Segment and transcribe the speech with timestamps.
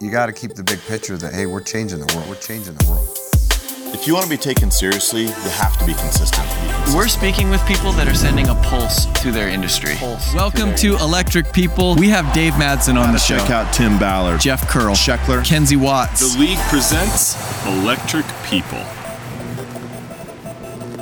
[0.00, 2.26] you got to keep the big picture that hey, we're changing the world.
[2.26, 3.06] We're changing the world.
[3.92, 6.48] If you want to be taken seriously, you have to be consistent.
[6.94, 9.96] We're speaking with people that are sending a pulse to their industry.
[9.96, 11.96] Pulse Welcome to Electric People.
[11.96, 13.36] We have Dave Madsen on the show.
[13.36, 16.34] Check out Tim Ballard, Jeff Curl, Scheckler, Kenzie Watts.
[16.34, 17.36] The league presents
[17.66, 18.82] Electric People.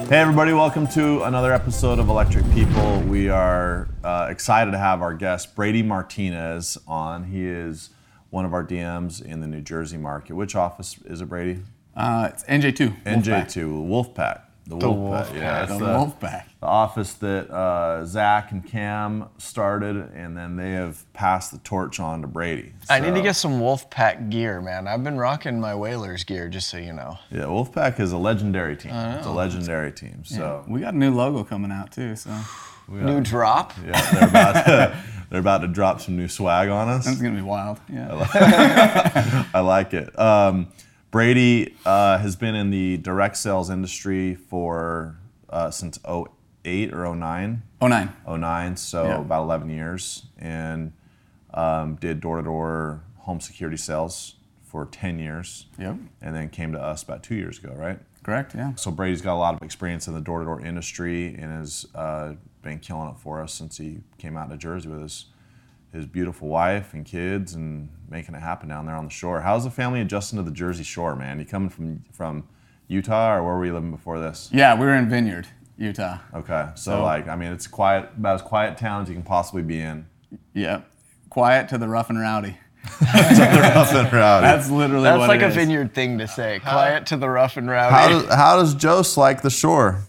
[0.09, 3.01] Hey, everybody, welcome to another episode of Electric People.
[3.03, 7.25] We are uh, excited to have our guest, Brady Martinez, on.
[7.25, 7.91] He is
[8.30, 10.34] one of our DMs in the New Jersey market.
[10.34, 11.60] Which office is it, Brady?
[11.96, 13.02] Uh, it's NJ2.
[13.05, 14.42] NJ2, Wolfpack.
[14.66, 15.27] The The Wolfpack.
[15.28, 15.34] Wolfpack.
[15.34, 16.42] Yeah, The it's Wolfpack.
[16.60, 21.98] The office that uh, Zach and Cam started, and then they have passed the torch
[21.98, 22.74] on to Brady.
[22.91, 24.86] I need to get some Wolfpack gear, man.
[24.86, 27.19] I've been rocking my Whalers gear, just so you know.
[27.30, 28.92] Yeah, Wolfpack is a legendary team.
[28.92, 30.22] It's a legendary team.
[30.24, 32.36] So We got a new logo coming out too, so
[32.88, 33.72] New drop.
[33.86, 34.98] yeah, they're about to,
[35.30, 37.05] they're about to drop some new swag on us.
[37.05, 37.80] that's gonna be wild.
[37.92, 38.27] Yeah.
[39.55, 40.19] I like it.
[40.19, 40.69] Um,
[41.10, 45.16] Brady uh, has been in the direct sales industry for
[45.48, 45.98] uh, since
[46.64, 47.62] 08 or 09.
[47.80, 48.12] Oh nine.
[48.27, 49.20] 09, so Yeah.
[49.20, 50.92] about 11 years, and
[51.55, 55.66] um, did door to door home security sales for 10 years.
[55.78, 55.97] Yep.
[56.20, 57.98] And then came to us about two years ago, right?
[58.22, 58.55] Correct.
[58.55, 58.75] Yeah.
[58.75, 61.86] So Brady's got a lot of experience in the door to door industry and is
[61.94, 65.27] uh, been killing it for us since he came out to Jersey with his
[65.92, 69.41] his beautiful wife and kids and making it happen down there on the shore.
[69.41, 71.39] How's the family adjusting to the Jersey Shore, man?
[71.39, 72.47] You coming from from
[72.89, 74.50] Utah or where were you living before this?
[74.53, 75.47] Yeah, we were in Vineyard,
[75.78, 76.19] Utah.
[76.34, 79.25] Okay, so, So- like I mean, it's quiet, about as quiet town as you can
[79.25, 80.06] possibly be in.
[80.53, 80.83] Yeah.
[81.31, 82.56] Quiet to the rough and rowdy.
[83.00, 84.45] Nothing rowdy.
[84.47, 85.55] That's literally That's what like it a is.
[85.55, 86.59] vineyard thing to say.
[86.61, 87.95] Quiet to the rough and rowdy.
[87.95, 90.03] how does how does Jose like the shore?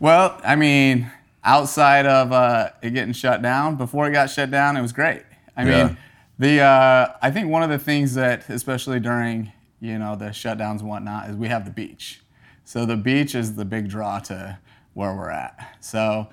[0.00, 1.10] Well, I mean,
[1.44, 5.22] outside of uh, it getting shut down, before it got shut down, it was great.
[5.56, 5.86] I Yeah.
[5.86, 5.96] mean,
[6.38, 10.80] the uh, I think one of the things that, especially during you know the shutdowns
[10.80, 12.20] and whatnot, is we have the beach.
[12.64, 14.58] So the beach is the big draw to
[14.94, 15.76] where we're at.
[15.80, 16.28] So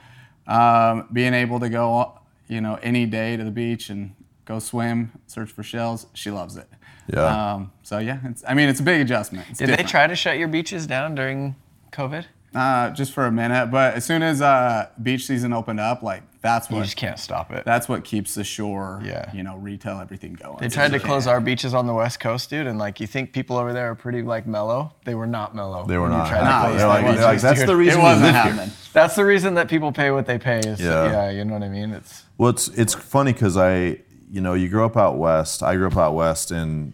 [0.47, 4.15] um, being able to go, you know, any day to the beach and
[4.45, 6.67] go swim, search for shells, she loves it.
[7.11, 7.53] Yeah.
[7.53, 9.47] Um, so yeah, it's, I mean, it's a big adjustment.
[9.49, 11.55] It's Did they try to shut your beaches down during
[11.91, 12.25] COVID?
[12.55, 16.23] Uh, just for a minute, but as soon as uh, beach season opened up, like
[16.41, 17.63] that's what You what just can't stop it.
[17.63, 19.31] that's what keeps the shore, Yeah.
[19.33, 20.57] you know, retail everything going.
[20.59, 23.33] They tried to close our beaches on the west coast, dude, and like you think
[23.33, 24.93] people over there are pretty like mellow.
[25.05, 25.85] They were not mellow.
[25.85, 26.27] They were not.
[26.27, 28.71] tried to close they're like, they're like, that's just- the reason we wasn't live happening.
[28.93, 30.57] That's the reason that people pay what they pay.
[30.59, 31.05] Is Yeah.
[31.11, 31.91] yeah, you know what I mean.
[31.91, 33.99] It's Well, it's it's funny because I,
[34.31, 35.61] you know, you grow up out west.
[35.61, 36.93] I grew up out west, and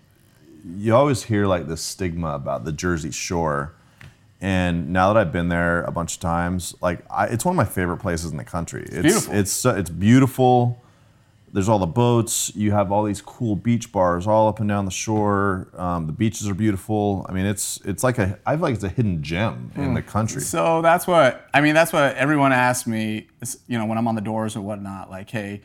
[0.76, 3.74] you always hear like this stigma about the Jersey Shore.
[4.42, 7.58] And now that I've been there a bunch of times, like I, it's one of
[7.58, 8.84] my favorite places in the country.
[8.84, 9.34] It's beautiful.
[9.34, 10.82] It's it's beautiful.
[11.54, 12.54] There's all the boats.
[12.54, 15.70] You have all these cool beach bars all up and down the shore.
[15.78, 17.26] Um, the beaches are beautiful.
[17.30, 20.02] I mean, it's it's like a I feel like it's a hidden gem in the
[20.02, 20.42] country.
[20.42, 21.74] So that's what I mean.
[21.74, 23.28] That's what everyone asks me.
[23.68, 25.62] You know, when I'm on the doors or whatnot, like, hey,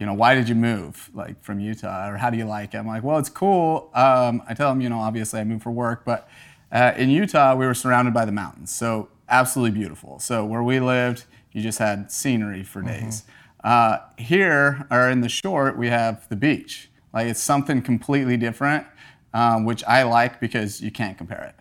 [0.00, 2.78] you know, why did you move, like, from Utah, or how do you like it?
[2.78, 3.90] I'm like, well, it's cool.
[3.94, 6.26] Um, I tell them, you know, obviously I moved for work, but
[6.72, 10.18] uh, in Utah we were surrounded by the mountains, so absolutely beautiful.
[10.18, 13.24] So where we lived, you just had scenery for days.
[13.62, 16.90] Uh, here, or in the short, we have the beach.
[17.12, 18.86] Like, it's something completely different,
[19.34, 21.54] um, which I like because you can't compare it.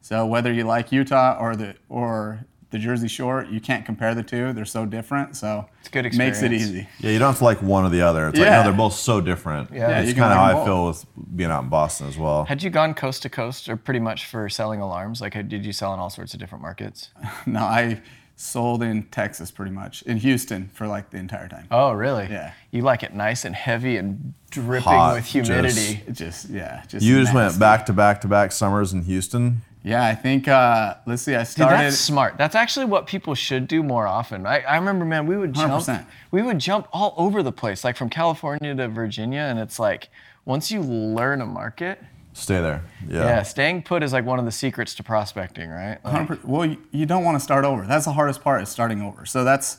[0.00, 4.22] So whether you like Utah or the or the Jersey Shore, you can't compare the
[4.22, 4.52] two.
[4.52, 5.36] They're so different.
[5.36, 6.86] So It's a good Makes it easy.
[7.00, 8.28] Yeah, you don't have to like one or the other.
[8.28, 8.58] It's like Yeah.
[8.58, 9.70] no, they're both so different.
[9.72, 9.88] Yeah.
[9.88, 11.06] Yeah, it's kind of how them I feel with
[11.36, 12.44] being out in Boston as well.
[12.44, 15.20] Had you gone coast to coast, or pretty much for selling alarms?
[15.20, 17.10] Like, had- did you sell in all sorts of different markets?
[17.46, 18.02] no, I
[18.36, 21.66] sold in Texas pretty much in Houston for like the entire time.
[21.72, 22.28] Oh, really?
[22.30, 22.52] Yeah.
[22.70, 26.02] You like it nice and heavy and dripping Hot, with humidity.
[26.06, 29.62] It just yeah, just You just went back to back to back summers in Houston.
[29.82, 31.34] Yeah, I think uh, let's see.
[31.34, 31.76] I Dude, started.
[31.78, 32.36] that's smart.
[32.36, 34.44] That's actually what people should do more often.
[34.44, 35.72] I, I remember, man, we would jump.
[35.72, 36.04] 100%.
[36.30, 40.08] We would jump all over the place, like from California to Virginia, and it's like
[40.44, 42.00] once you learn a market,
[42.38, 42.84] Stay there.
[43.08, 43.24] Yeah.
[43.24, 45.98] yeah, staying put is like one of the secrets to prospecting, right?
[46.04, 47.84] Like, Well, you, you don't want to start over.
[47.84, 49.26] That's the hardest part is starting over.
[49.26, 49.78] So that's,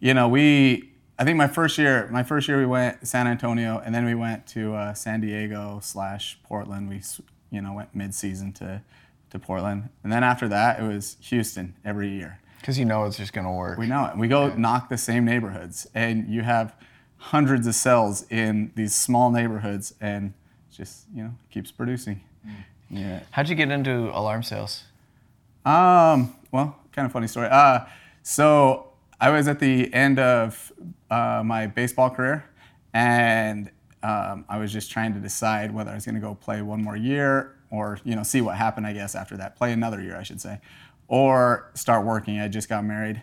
[0.00, 0.90] you know, we.
[1.16, 4.04] I think my first year, my first year we went to San Antonio, and then
[4.04, 6.88] we went to uh, San Diego slash Portland.
[6.88, 7.00] We,
[7.52, 8.82] you know, went mid season to,
[9.34, 12.38] to Portland, and then after that it was Houston every year.
[12.60, 13.78] Because you know it's just gonna work.
[13.78, 14.16] We know it.
[14.16, 16.74] We go knock the same neighborhoods, and you have
[17.16, 20.32] hundreds of cells in these small neighborhoods, and
[20.70, 22.22] just you know keeps producing.
[22.88, 23.20] Yeah.
[23.32, 24.84] How'd you get into alarm sales?
[25.66, 26.36] Um.
[26.52, 27.48] Well, kind of funny story.
[27.50, 27.80] Uh,
[28.22, 30.72] so I was at the end of
[31.10, 32.44] uh, my baseball career,
[32.92, 33.68] and
[34.04, 36.82] um, I was just trying to decide whether I was going to go play one
[36.84, 38.86] more year or you know see what happened.
[38.86, 40.60] I guess after that, play another year, I should say,
[41.08, 42.38] or start working.
[42.38, 43.22] I just got married,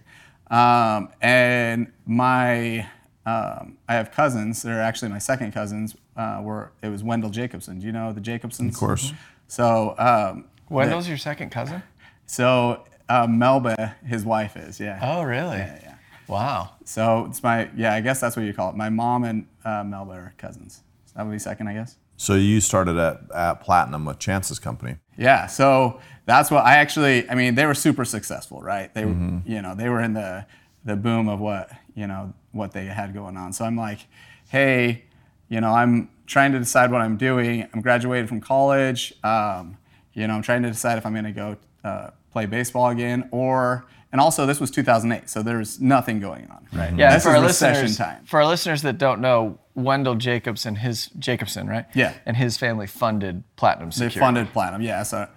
[0.50, 2.88] um, and my
[3.25, 4.62] um, I have cousins.
[4.63, 5.95] They're actually my second cousins.
[6.15, 7.80] Uh, were it was Wendell Jacobson.
[7.80, 8.69] Do you know the Jacobsons?
[8.69, 9.13] Of course.
[9.48, 11.83] So um, Wendell's your second cousin?
[12.25, 15.00] so uh, Melba, his wife is yeah.
[15.01, 15.57] Oh, really?
[15.57, 15.95] Yeah, yeah.
[16.27, 16.71] Wow.
[16.86, 17.94] So it's my yeah.
[17.94, 18.75] I guess that's what you call it.
[18.75, 20.81] My mom and uh, Melba are cousins.
[21.06, 21.98] So that would be second, I guess.
[22.21, 24.97] So you started at, at Platinum with Chance's company.
[25.18, 27.27] Yeah, so that's what I actually.
[27.27, 28.94] I mean, they were super successful, right?
[28.94, 30.45] They, were you know, they were in the
[30.85, 33.53] the boom of what you know what they had going on.
[33.53, 34.06] So I'm like,
[34.50, 35.06] hey,
[35.50, 37.68] you know, I'm trying to decide what I'm doing.
[37.73, 39.15] I'm graduated from college.
[39.24, 39.79] Um,
[40.13, 43.29] you know, I'm trying to decide if I'm going to go uh, play baseball again,
[43.31, 46.94] or and also this was 2008, so there's nothing going on, right?
[46.96, 48.25] Yeah, this for is our recession listeners, time.
[48.25, 51.86] for our listeners that don't know, Wendell Jacobs and his Jacobson, right?
[51.96, 52.13] Yeah.
[52.25, 54.16] And his family funded Platinum Security.
[54.16, 55.04] They funded platinum, yeah.
[55.04, 55.28] So,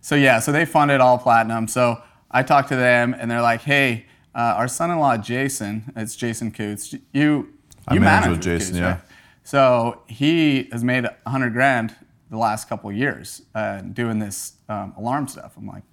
[0.00, 1.68] so yeah, so they funded all platinum.
[1.68, 6.50] So I talked to them, and they're like, "Hey, uh, our son-in-law Jason, it's Jason
[6.50, 6.94] Coots.
[7.12, 7.54] You,
[7.86, 8.90] I you manage manage with Jason, Coots, yeah.
[8.92, 9.00] right?
[9.44, 11.94] So he has made a hundred grand
[12.30, 15.52] the last couple of years uh, doing this um, alarm stuff.
[15.56, 15.84] I'm like,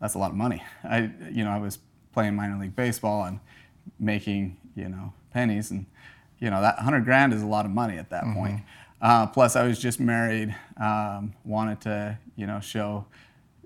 [0.00, 0.62] that's a lot of money.
[0.84, 1.78] I, you know, I was
[2.12, 3.40] playing minor league baseball and
[3.98, 5.86] making, you know, pennies, and
[6.38, 8.62] you know that hundred grand is a lot of money at that point.
[9.00, 13.04] Uh, plus, I was just married, um, wanted to, you know, show,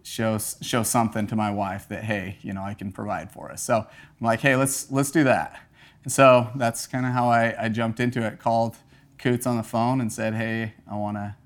[0.02, 3.62] show, show something to my wife that hey, you know, I can provide for us.
[3.62, 5.60] So I'm like, hey, let's let's do that.
[6.02, 8.38] And so that's kind of how I, I jumped into it.
[8.38, 8.76] Called
[9.18, 11.36] Coots on the phone and said, hey, I want to.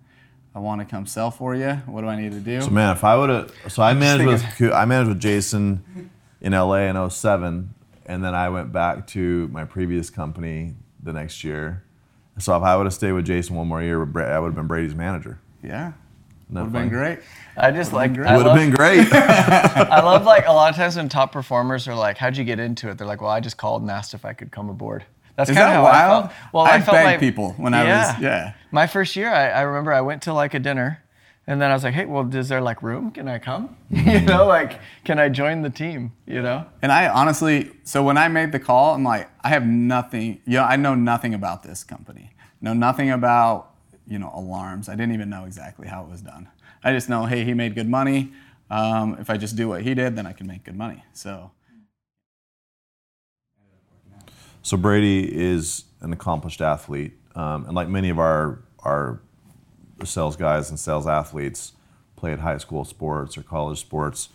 [0.55, 1.73] I want to come sell for you.
[1.87, 2.61] What do I need to do?
[2.61, 4.27] So man, if I would have, so I managed
[4.61, 6.11] with I managed with Jason
[6.41, 7.75] in LA in 07,
[8.07, 11.83] and then I went back to my previous company the next year.
[12.39, 14.67] So if I would have stayed with Jason one more year, I would have been
[14.67, 15.39] Brady's manager.
[15.63, 15.93] yeah,
[16.51, 17.21] that would have been great.
[17.57, 18.37] I just like great.
[18.37, 19.09] Would have been great.
[19.13, 22.61] I love like a lot of times when top performers are like, "How'd you get
[22.61, 25.05] into it?" They're like, "Well, I just called and asked if I could come aboard."
[25.37, 26.25] That's kind of how wild?
[26.25, 26.33] I felt.
[26.53, 28.53] Well, I I felt begged like people when I was- yeah.
[28.71, 31.03] My first year, I, I remember I went to like a dinner,
[31.47, 33.11] and then I was like, "Hey, well, is there like room?
[33.11, 33.77] Can I come?
[33.91, 36.13] you know, like, can I join the team?
[36.27, 39.67] You know?" And I honestly, so when I made the call, I'm like, I have
[39.67, 42.31] nothing, you know, I know nothing about this company.
[42.61, 43.73] Know nothing about,
[44.09, 44.89] you know, alarms.
[44.89, 46.49] I didn't even know exactly how it was done.
[46.83, 48.33] I just know, hey, he made good money.
[48.71, 51.05] Um, if I just do what he did, then I can make good money.
[51.13, 51.51] So,
[54.65, 59.21] So Brady is an accomplished athlete, um, and like many of our our
[60.05, 61.73] sales guys and sales athletes,
[62.17, 64.31] played high school sports or college sports.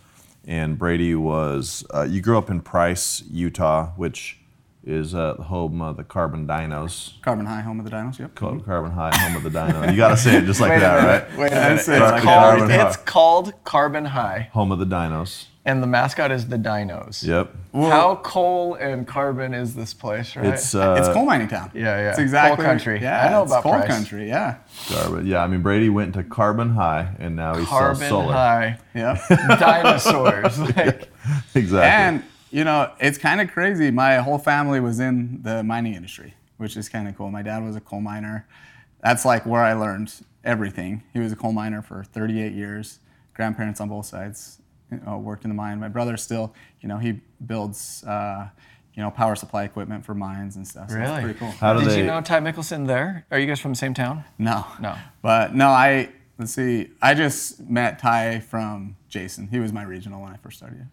[0.46, 4.38] And Brady was uh, you grew up in Price, Utah, which
[4.84, 7.20] is uh, the home of the Carbon Dinos.
[7.22, 8.20] Carbon High, home of the Dinos.
[8.20, 8.36] Yep.
[8.36, 9.90] Called Carbon High, home of the Dino.
[9.90, 11.38] You got to say it just like that, right?
[11.38, 11.84] Wait a minute.
[11.84, 12.86] Carbon It's Carbon High.
[12.86, 15.46] It's called Carbon High, Home of the Dinos.
[15.70, 17.24] And the mascot is the Dinos.
[17.24, 17.54] Yep.
[17.72, 20.46] How coal and carbon is this place, right?
[20.46, 21.70] It's uh, it's coal mining town.
[21.74, 22.10] Yeah, yeah.
[22.10, 23.00] It's exactly Coal country.
[23.00, 23.86] Yeah, I know it's about coal Price.
[23.86, 24.28] country.
[24.28, 24.56] Yeah.
[24.88, 25.26] Carbon.
[25.26, 28.32] Yeah, I mean Brady went to Carbon High, and now he sells carbon solar.
[28.32, 29.18] high Yep.
[29.60, 30.58] dinosaurs.
[30.76, 31.08] like,
[31.54, 31.80] Exactly.
[31.80, 33.92] And you know, it's kind of crazy.
[33.92, 37.30] My whole family was in the mining industry, which is kind of cool.
[37.30, 38.46] My dad was a coal miner.
[39.04, 40.12] That's like where I learned
[40.44, 41.04] everything.
[41.12, 42.98] He was a coal miner for 38 years.
[43.34, 44.59] Grandparents on both sides
[44.90, 45.78] you know, worked in the mine.
[45.80, 48.48] My brother still, you know, he builds, uh,
[48.94, 50.90] you know, power supply equipment for mines and stuff.
[50.90, 51.06] So Really?
[51.06, 51.50] That's pretty cool.
[51.52, 51.98] How do Did they?
[51.98, 53.26] you know Ty Mickelson there?
[53.30, 54.24] Are you guys from the same town?
[54.38, 54.64] No.
[54.80, 54.96] No.
[55.22, 56.90] But no, I let's see.
[57.00, 59.48] I just met Ty from Jason.
[59.48, 60.88] He was my regional when I first started.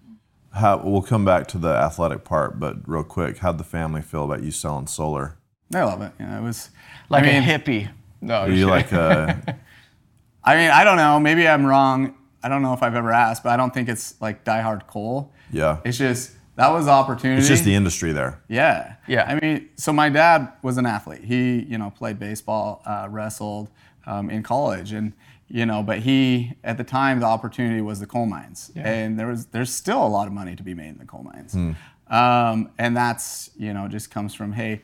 [0.54, 4.24] How, we'll come back to the athletic part, but real quick, how'd the family feel
[4.24, 5.38] about you selling solar?
[5.76, 6.14] I love it.
[6.20, 6.70] You know, it was
[7.10, 7.90] Like I mean, a hippie.
[8.22, 9.34] No, Are you like uh,
[10.44, 11.20] I mean, I don't know.
[11.20, 12.16] Maybe I'm wrong.
[12.44, 15.32] I don't know if I've ever asked, but I don't think it's like diehard coal.
[15.52, 15.80] yeah?
[15.84, 17.40] It's just that was opportunity.
[17.40, 18.42] It's just the industry there.
[18.48, 19.26] yeah, Yeah.
[19.28, 21.24] I mean, so my dad was an athlete.
[21.24, 23.70] He, you know, played baseball, uh, wrestled
[24.08, 25.14] um, in college, and
[25.50, 29.28] you know, but he at the time the opportunity was the coal mines, and there
[29.28, 31.54] was there's still a lot of money to be made in the coal mines,
[32.10, 34.82] um, and that's you know just comes from hey,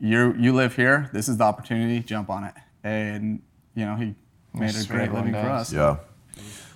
[0.00, 3.42] you you live here, this is the opportunity, jump on it, and
[3.74, 4.14] you know he
[4.54, 5.72] made a great one living for us.
[5.72, 5.96] Yeah.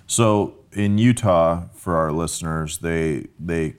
[0.07, 3.75] So in Utah, for our listeners, they they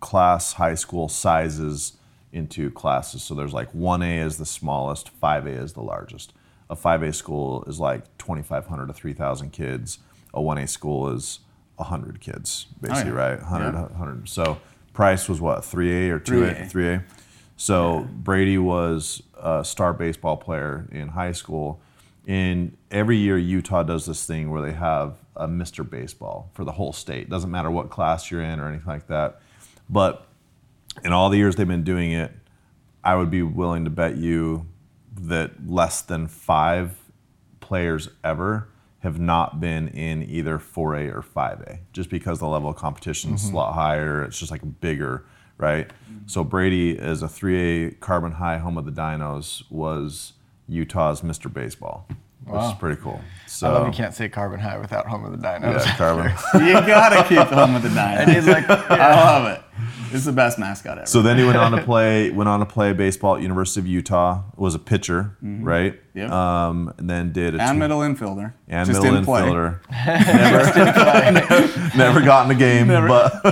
[0.00, 1.94] class high school sizes
[2.32, 3.22] into classes.
[3.22, 6.32] So there's like 1A is the smallest, 5A is the largest.
[6.68, 9.98] A 5A school is like 2,500 to 3,000 kids.
[10.32, 11.40] A 1A school is
[11.76, 13.16] 100 kids, oh, basically, yeah.
[13.16, 13.38] right?
[13.40, 13.82] 100, Yeah.
[13.82, 14.28] 100.
[14.28, 14.60] So
[14.92, 16.70] Price was what, 3A or 2A?
[16.70, 16.72] 3A.
[16.72, 17.04] 3A.
[17.56, 21.80] So Brady was a star baseball player in high school.
[22.26, 25.88] And every year Utah does this thing where they have a Mr.
[25.88, 27.30] Baseball for the whole state.
[27.30, 29.40] Doesn't matter what class you're in or anything like that.
[29.88, 30.26] But
[31.04, 32.32] in all the years they've been doing it,
[33.02, 34.66] I would be willing to bet you
[35.22, 36.96] that less than five
[37.60, 38.68] players ever
[39.00, 43.44] have not been in either 4A or 5A, just because the level of competition is
[43.44, 43.56] a mm-hmm.
[43.56, 44.22] lot higher.
[44.24, 45.24] It's just like bigger,
[45.56, 45.88] right?
[45.88, 46.26] Mm-hmm.
[46.26, 50.34] So Brady, as a 3A Carbon High home of the Dinos, was
[50.68, 51.50] Utah's Mr.
[51.52, 52.06] Baseball,
[52.44, 53.20] which is pretty cool.
[53.46, 55.84] So I love you can't say carbon high without home of the dinos.
[55.84, 56.32] yeah, Carbon.
[56.66, 58.28] You gotta keep the home of the nine.
[58.28, 59.62] He's like, I love it.
[60.12, 61.06] It's the best mascot ever.
[61.06, 63.86] So then he went on to play went on to play baseball at University of
[63.86, 64.42] Utah.
[64.56, 65.98] Was a pitcher, right?
[66.14, 66.30] Yep.
[66.30, 68.52] Um, and then did a and two- middle infielder.
[68.68, 69.42] and Just middle didn't play.
[69.42, 69.80] infielder.
[71.90, 73.42] never, never got in a game, but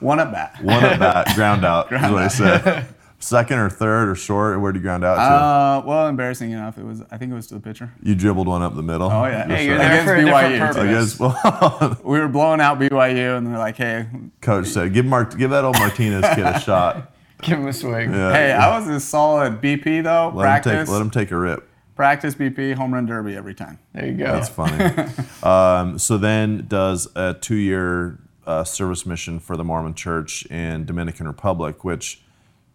[0.00, 0.62] One at bat.
[0.62, 2.86] one at bat, ground out is what I said.
[3.22, 5.20] Second or third or short, where'd you ground out to?
[5.20, 7.02] Uh, well, embarrassing enough, it was.
[7.10, 7.92] I think it was to the pitcher.
[8.02, 9.10] you dribbled one up the middle.
[9.12, 10.58] Oh yeah, Hey, you're there Against for BYU.
[10.58, 10.76] purpose.
[10.76, 14.06] I guess well, We were blowing out BYU, and they're like, "Hey,
[14.40, 17.12] coach said, "Give Mark, give that old Martinez kid a shot."
[17.42, 18.12] Give him a swing.
[18.12, 18.32] Yeah.
[18.32, 20.30] hey, I was a solid BP though.
[20.34, 21.68] let practice, him take, let him take a rip.
[21.96, 23.80] practice BP, home run derby every time.
[23.94, 24.26] There you go.
[24.26, 25.08] That's funny.
[25.42, 31.26] um, so then does a two-year uh, service mission for the Mormon Church in Dominican
[31.26, 32.22] Republic, which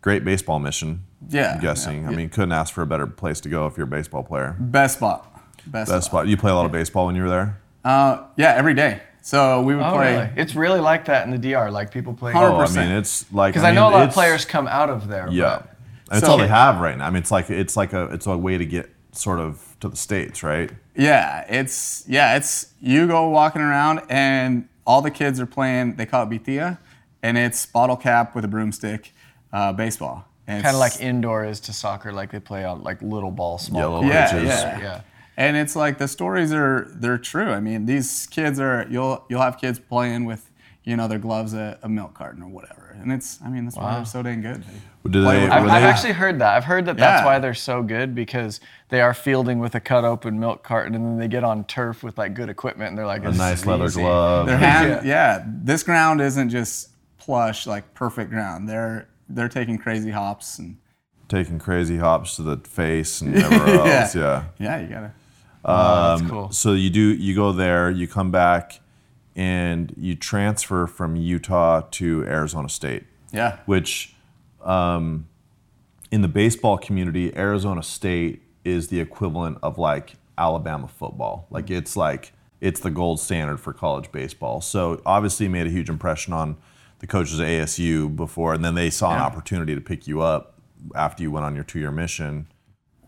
[0.01, 1.03] great baseball mission.
[1.29, 2.03] Yeah, I'm guessing.
[2.03, 4.23] yeah, I mean, couldn't ask for a better place to go if you're a baseball
[4.23, 4.55] player.
[4.59, 5.33] Best spot.
[5.65, 6.27] Best, Best spot.
[6.27, 7.57] You play a lot of baseball when you were there.
[7.83, 9.01] Uh, yeah, every day.
[9.21, 10.13] So we would Oh, play.
[10.15, 10.29] really?
[10.37, 11.69] It's really like that in the DR.
[11.71, 12.31] Like people play.
[12.31, 14.89] Hundred Oh, I mean, it's like Because I, know a lot of players come out
[14.89, 15.27] of there.
[15.29, 15.63] Yeah,
[16.07, 17.07] but- it's So- all they have right now.
[17.07, 19.89] I mean, it's like it's like a it's a way to get sort of to
[19.89, 20.71] the states, right?
[20.95, 25.95] Yeah, it's yeah, it's you go walking around and all the kids are playing.
[25.97, 26.77] They call it vitilla,
[27.21, 29.11] and it's bottle cap with a broomstick,
[29.53, 30.25] uh, baseball.
[30.47, 33.81] Kind of like indoor is to soccer, like they play on like little ball, small.
[33.81, 34.13] Yellow court.
[34.13, 34.47] Yeah, pitches.
[34.47, 34.79] yeah.
[34.79, 35.01] yeah.
[35.35, 37.49] And it's like the stories are they're true.
[37.51, 40.49] I mean, these kids are you'll you'll have kids playing with
[40.85, 43.75] you know their gloves a, a milk carton or whatever, and it's I mean that's
[43.75, 44.63] why they're so dang good.
[45.03, 45.27] They Do they?
[45.47, 46.55] I've, were I've actually heard that.
[46.55, 47.25] I've heard that that's Yeah.
[47.25, 51.05] why they're so good because they are fielding with a cut open milk carton and
[51.05, 53.59] then they get on turf with like good equipment and they're like a "This nice
[53.59, 54.47] is leather easy." glove.
[54.47, 55.43] Their hand, yeah.
[55.45, 58.69] This ground isn't just plush like perfect ground.
[58.69, 60.77] They're they're taking crazy hops and
[61.29, 63.99] taking crazy hops to the face and everywhere Yeah.
[64.01, 64.15] else.
[64.15, 64.43] Yeah.
[64.59, 65.13] yeah, you gotta.
[65.65, 66.51] Oh, that's cool.
[66.51, 68.79] So you do you go there, you come back,
[69.35, 73.03] and you transfer from Utah to Arizona State,
[73.33, 73.57] Yeah.
[73.65, 74.15] which
[74.63, 75.27] um,
[76.11, 81.47] in the baseball community, Arizona State is the equivalent of like Alabama football.
[81.49, 82.31] Like it's like
[82.61, 84.61] it's the gold standard for college baseball.
[84.61, 86.57] So obviously you made a huge impression on
[86.99, 90.59] the coaches at ASU before, and then they saw an opportunity to pick you up
[90.95, 92.47] after you went on your two-year mission.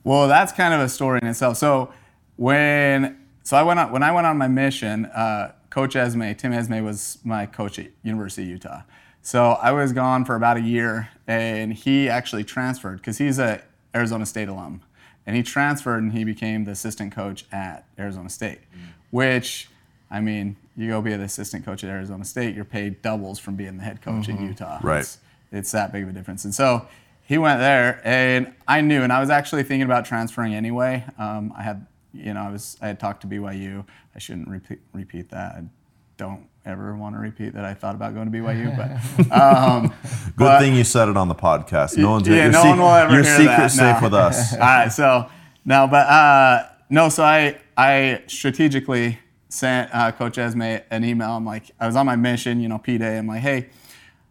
[0.03, 1.58] Well, that's kind of a story in itself.
[1.58, 1.91] So
[2.36, 6.51] when so I went on when I went on my mission, uh, Coach Esmay, Tim
[6.51, 8.81] Esmay was my coach at University of Utah.
[9.22, 13.62] So I was gone for about a year, and he actually transferred because he's a
[13.93, 14.81] Arizona State alum,
[15.25, 18.60] and he transferred and he became the assistant coach at Arizona State,
[19.12, 19.69] which
[20.12, 23.56] I mean, you go be the assistant coach at Arizona State, you're paid doubles from
[23.56, 24.80] being the head coach at Utah.
[24.82, 25.01] Right.
[25.01, 25.18] It's,
[25.51, 26.46] it's that big of a difference.
[26.46, 26.88] And so
[27.24, 31.06] he went there, and I knew, and I was actually thinking about transferring anyway.
[31.18, 33.86] Um, I had, you know, I was, I had talked to BYU.
[34.16, 35.56] I shouldn't repeat, repeat that.
[35.56, 35.63] I
[36.18, 40.34] don't ever want to repeat that I thought about going to BYU, but um, Good
[40.38, 41.98] but- thing you said it on the podcast.
[41.98, 44.08] No one's yeah, no sec- one will ever your hear secret that, safe no.
[44.08, 44.54] with us.
[44.54, 45.30] All right, so
[45.66, 51.32] no, but uh, no, so I I strategically sent uh, Coach Esmay an email.
[51.32, 53.18] I'm like, I was on my mission, you know, P Day.
[53.18, 53.70] I'm like, hey,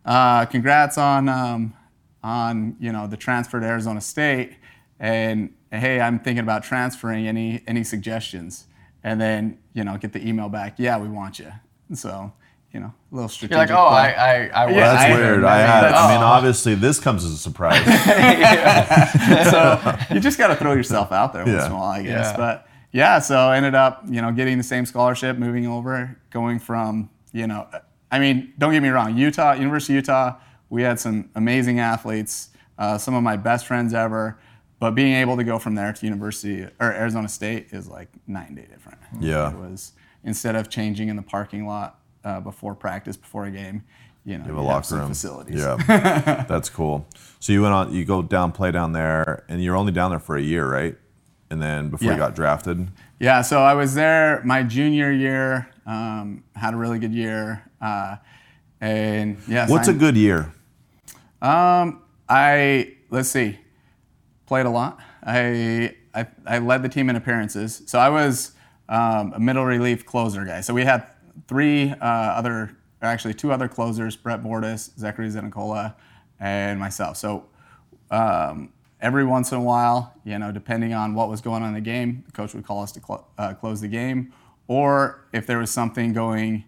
[0.05, 1.75] uh, congrats on um,
[2.23, 4.55] on you know the transfer to Arizona State,
[4.99, 7.27] and hey, I'm thinking about transferring.
[7.29, 8.67] Any any suggestions?
[9.05, 10.75] And then you know, get the email back.
[10.79, 11.53] Yeah, we want you.
[11.95, 12.33] So
[12.73, 13.69] you know, a little strategic.
[13.69, 14.15] You're like, oh, play.
[14.15, 15.45] I, I, I was Yeah, That's I- weird.
[15.45, 15.85] I had.
[15.85, 16.27] I mean, Oh.
[16.27, 17.83] obviously, this comes as a surprise.
[19.51, 21.67] so you just got to throw yourself out there once Yeah.
[21.67, 22.27] in a while, I guess.
[22.33, 22.37] Yeah.
[22.37, 26.59] But yeah, so I ended up, you know, getting the same scholarship, moving over, going
[26.59, 27.67] from, you know,
[28.11, 30.37] I mean, don't get me wrong, Utah, University of Utah,
[30.71, 34.39] we had some amazing athletes, uh, some of my best friends ever.
[34.81, 38.55] But being able to go from there to University or Arizona State is like nine
[38.55, 38.99] day different.
[39.19, 39.51] Yeah.
[39.51, 39.93] it was
[40.23, 43.83] instead of changing in the parking lot uh, before practice, before a game,
[44.25, 45.09] you know, You have you a have locker some room.
[45.09, 45.61] facilities.
[45.61, 47.09] Yeah, that's cool.
[47.41, 47.93] So you went on.
[47.93, 50.97] You go down, play down there, and you're only down there for a year, right?
[51.51, 52.89] And then before you got drafted.
[53.19, 58.17] Yeah, so I was there my junior year, um, had a really good year, uh,
[58.81, 59.67] and yeah.
[59.69, 60.53] What's a good year?
[61.41, 63.59] Um, I let's see,
[64.47, 64.99] played a lot.
[65.23, 67.83] I I, I led the team in appearances.
[67.87, 68.53] So I was
[68.89, 70.61] um, a middle relief closer guy.
[70.61, 71.07] So we had
[71.47, 75.95] three uh, other, actually two other closers: Brett Bordas, Zachary Zenicola,
[76.41, 77.17] and myself.
[77.17, 77.47] So
[78.11, 81.75] um, every once in a while, you know, depending on what was going on in
[81.75, 84.33] the game, the coach would call us to cl- uh, close the game,
[84.67, 86.65] or if there was something going,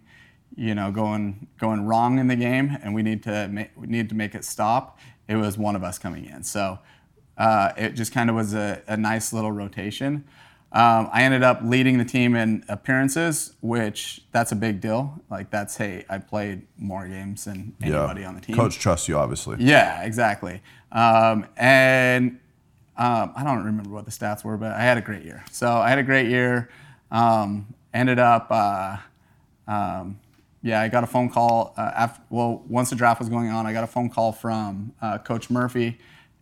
[0.55, 4.09] you know, going going wrong in the game, and we need to ma- we needed
[4.09, 6.43] to make it stop, it was one of us coming in.
[6.43, 6.79] So
[7.37, 10.25] uh, it just kind of was a, a, nice little rotation.
[10.73, 15.21] Um, I ended up leading the team in appearances, which that's a big deal.
[15.29, 18.27] Like that's hey, I played more games than anybody yeah.
[18.27, 18.55] on the team.
[18.55, 19.57] Coach trusts you, obviously.
[19.59, 20.61] Yeah, exactly.
[20.93, 22.39] Um, and
[22.95, 25.43] um, I don't remember what the stats were, but I had a great year.
[25.51, 26.69] So I had a great year.
[27.11, 28.97] Um, ended up, uh,
[29.67, 30.19] um,
[30.61, 32.21] yeah, I got a phone call uh, after.
[32.29, 35.49] Well, once the draft was going on, I got a phone call from uh, Coach
[35.49, 35.97] Murphy,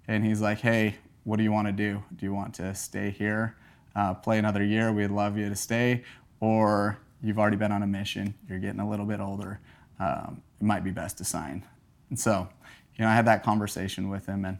[0.07, 2.03] and he's like, "Hey, what do you want to do?
[2.15, 3.55] Do you want to stay here,
[3.95, 4.91] uh, play another year?
[4.91, 6.03] We'd love you to stay,
[6.39, 8.33] or you've already been on a mission.
[8.47, 9.59] You're getting a little bit older.
[9.99, 11.63] Um, it might be best to sign."
[12.09, 12.49] And so,
[12.95, 14.59] you know, I had that conversation with him, and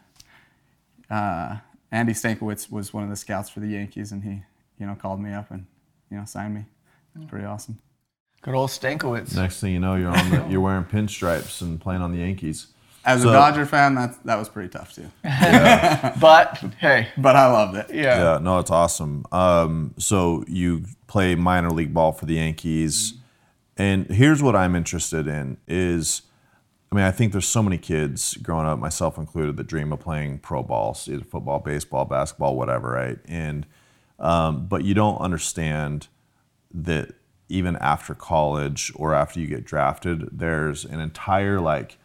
[1.09, 1.57] uh,
[1.91, 4.43] Andy Stankiewicz was one of the scouts for the Yankees, and he,
[4.79, 5.65] you know, called me up and,
[6.11, 6.65] you know, signed me.
[7.15, 7.79] It's pretty awesome.
[8.41, 9.35] Good old Stankiewicz.
[9.35, 12.67] Next thing you know, you're on the, you're wearing pinstripes and playing on the Yankees.
[13.09, 17.51] As So- a Dodger fan, that that was pretty tough too, But hey, but I
[17.51, 17.87] loved it.
[17.93, 18.33] yeah.
[18.33, 19.25] Yeah, no, it's awesome.
[19.31, 23.13] Um, so you play minor league ball for the Yankees,
[23.77, 26.23] and here's what I'm interested in is,
[26.91, 29.99] I mean, I think there's so many kids growing up, myself included, that dream of
[29.99, 33.19] playing pro ball, either football, baseball, basketball, whatever, right?
[33.27, 33.65] And
[34.19, 36.07] um, but you don't understand
[36.73, 37.13] that
[37.47, 41.97] even after college or after you get drafted, there's an entire like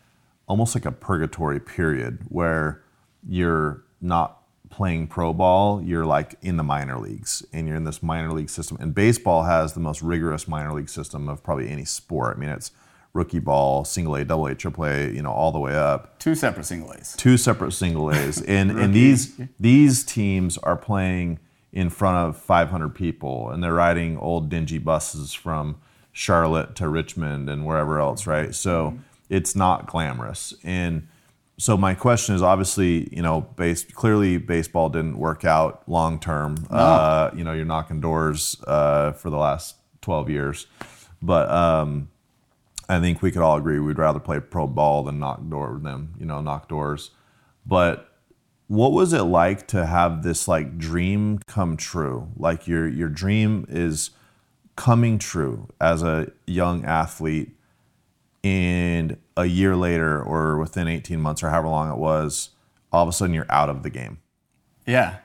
[0.46, 2.82] almost like a purgatory period where
[3.26, 8.02] you're not playing pro ball, you're like in the minor leagues and you're in this
[8.02, 8.76] minor league system.
[8.80, 12.36] And baseball has the most rigorous minor league system of probably any sport.
[12.36, 12.72] I mean, it's
[13.12, 16.34] rookie ball, single A, double A, triple A, you know, all the way up Two
[16.34, 17.14] separate single A's.
[17.16, 21.38] two separate single A's, and and these these teams are playing
[21.72, 25.76] in front of 500 people, and they're riding old dingy buses from
[26.12, 28.54] Charlotte to Richmond and wherever else, right?
[28.54, 28.98] So mm-hmm.
[29.34, 31.08] It's not glamorous, and
[31.56, 36.66] so my question is obviously, you know, base clearly baseball didn't work out long term.
[36.68, 40.66] Uh, you know, you're knocking doors uh, for the last 12 years,
[41.22, 41.50] but.
[41.50, 42.08] Um,
[42.88, 46.14] I think we could all agree we'd rather play pro ball than knock door them,
[46.18, 47.12] you know knock doors.
[47.64, 48.14] But
[48.66, 52.28] what was it like to have this like dream come true?
[52.36, 54.10] Like your your dream is
[54.76, 57.56] coming true as a young athlete,
[58.44, 62.50] and a year later, or within 18 months, or however long it was,
[62.92, 64.18] all of a sudden you're out of the game.
[64.86, 65.16] Yeah.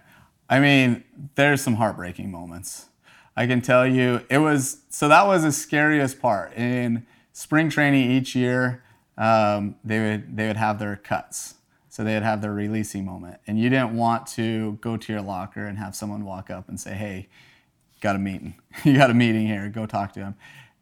[0.50, 1.04] I mean,
[1.36, 2.88] there's some heartbreaking moments.
[3.36, 6.54] I can tell you it was so that was the scariest part.
[6.54, 8.84] In spring training each year,
[9.18, 11.56] um, they would they would have their cuts.
[11.90, 13.40] So they would have their releasing moment.
[13.46, 16.80] And you didn't want to go to your locker and have someone walk up and
[16.80, 17.28] say, Hey,
[18.00, 18.56] got a meeting.
[18.84, 20.36] you got a meeting here, go talk to him.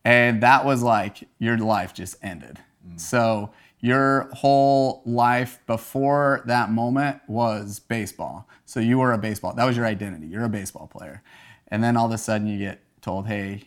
[0.07, 2.59] And that was like your life just ended.
[2.95, 8.47] So your whole life before that moment was baseball.
[8.65, 9.53] So you were a baseball.
[9.53, 10.27] That was your identity.
[10.27, 11.21] You're a baseball player.
[11.67, 13.63] And then all of a sudden you get told, "Hey,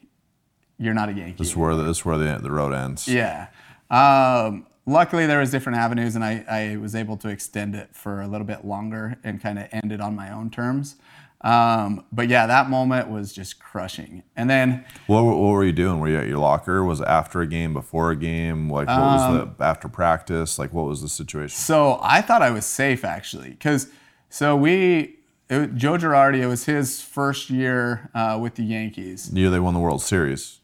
[0.79, 3.07] you're not a Yankee." This is where the, this is where the, the road ends.
[3.07, 3.49] Yeah.
[3.91, 8.23] Um, luckily, there was different avenues, and I, I was able to extend it for
[8.23, 10.97] a little bit longer and kind of end it on my own terms.
[11.43, 14.23] Um, but yeah, that moment was just crushing.
[14.37, 15.99] And then What, were- what were you doing?
[16.01, 16.85] Were you at your locker?
[16.85, 18.69] Was it after a game, before a game?
[18.69, 20.59] Like what was Um, the after practice?
[20.59, 21.57] Like what was the situation?
[21.57, 23.89] So I thought I was safe actually, because
[24.29, 25.17] so we
[25.49, 26.39] it, Joe Girardi.
[26.43, 29.31] It was his first year uh, with the Yankees.
[29.31, 30.59] The year they won the World Series.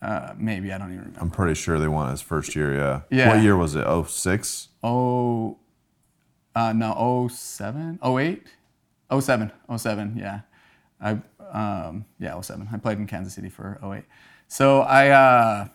[0.00, 1.20] Uh, maybe I don't even remember.
[1.20, 2.74] I'm pretty sure they won his first year.
[2.74, 3.00] Yeah.
[3.10, 3.28] Yeah.
[3.34, 3.84] What year was it?
[3.86, 4.68] Oh six.
[4.82, 5.58] Oh,
[6.54, 8.42] uh, no, 07, 08,
[9.18, 10.40] 07, 07, yeah.
[11.00, 11.18] I,
[11.52, 12.68] um, yeah, 07.
[12.72, 14.04] I played in Kansas City for 08.
[14.48, 15.68] So I, uh,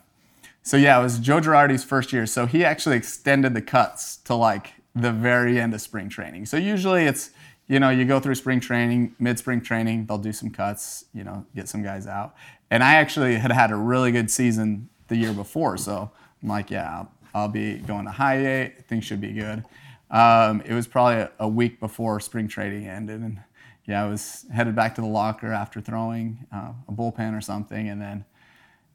[0.62, 2.26] so yeah, it was Joe Girardi's first year.
[2.26, 6.46] So he actually extended the cuts to like the very end of spring training.
[6.46, 7.30] So usually it's,
[7.68, 11.24] you know, you go through spring training, mid spring training, they'll do some cuts, you
[11.24, 12.34] know, get some guys out.
[12.70, 15.76] And I actually had had a really good season the year before.
[15.76, 16.10] So
[16.42, 18.74] I'm like, yeah, I'll, I'll be going to high A.
[18.88, 19.64] Things should be good.
[20.10, 23.20] Um, it was probably a, a week before spring training ended.
[23.20, 23.40] And
[23.86, 27.88] yeah, I was headed back to the locker after throwing uh, a bullpen or something.
[27.88, 28.24] And then,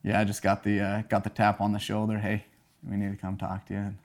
[0.04, 2.18] yeah, I just got the uh, got the tap on the shoulder.
[2.18, 2.46] Hey,
[2.90, 3.80] we need to come talk to you.
[3.80, 3.98] And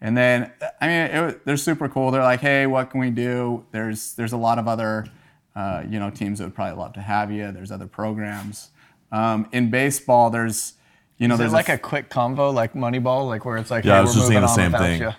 [0.00, 2.10] And then, I mean, it, was- they're super cool.
[2.10, 3.64] They're like, hey, what can we do?
[3.72, 5.06] There's there's a lot of other,
[5.54, 7.50] uh, you know, teams that would probably love to have you.
[7.52, 8.70] There's other programs.
[9.10, 10.74] Um, in baseball, there's,
[11.16, 13.70] you know, Is it there's like a a quick convo, like Moneyball, like where it's
[13.70, 15.00] like, Yeah, I was we're just moving thinking the same thing.
[15.08, 15.14] you.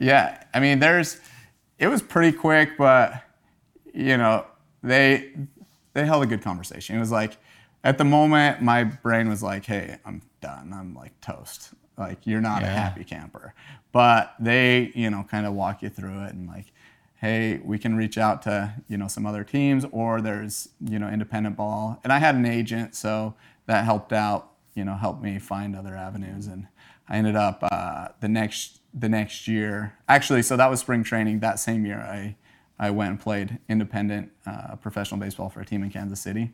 [0.00, 1.20] Yeah, I mean, there's,
[1.78, 3.22] it was pretty quick, but
[3.94, 4.46] you know,
[4.82, 5.32] they
[5.92, 6.96] they held a good conversation.
[6.96, 7.36] It was like,
[7.84, 10.72] at the moment, my brain was like, hey, I'm done.
[10.72, 11.70] I'm like toast.
[11.98, 13.54] Like you're not a happy camper.
[13.92, 16.66] But they, you know, kind of walk you through it and like,
[17.16, 21.08] hey, we can reach out to you know some other teams, or there's you know
[21.08, 23.34] independent ball, and I had an agent, so
[23.66, 24.52] that helped out.
[24.74, 26.68] You know, helped me find other avenues, and
[27.08, 29.94] I ended up uh, the next the next year.
[30.08, 31.40] Actually, so that was spring training.
[31.40, 32.36] That same year, I
[32.78, 36.52] I went and played independent uh, professional baseball for a team in Kansas City,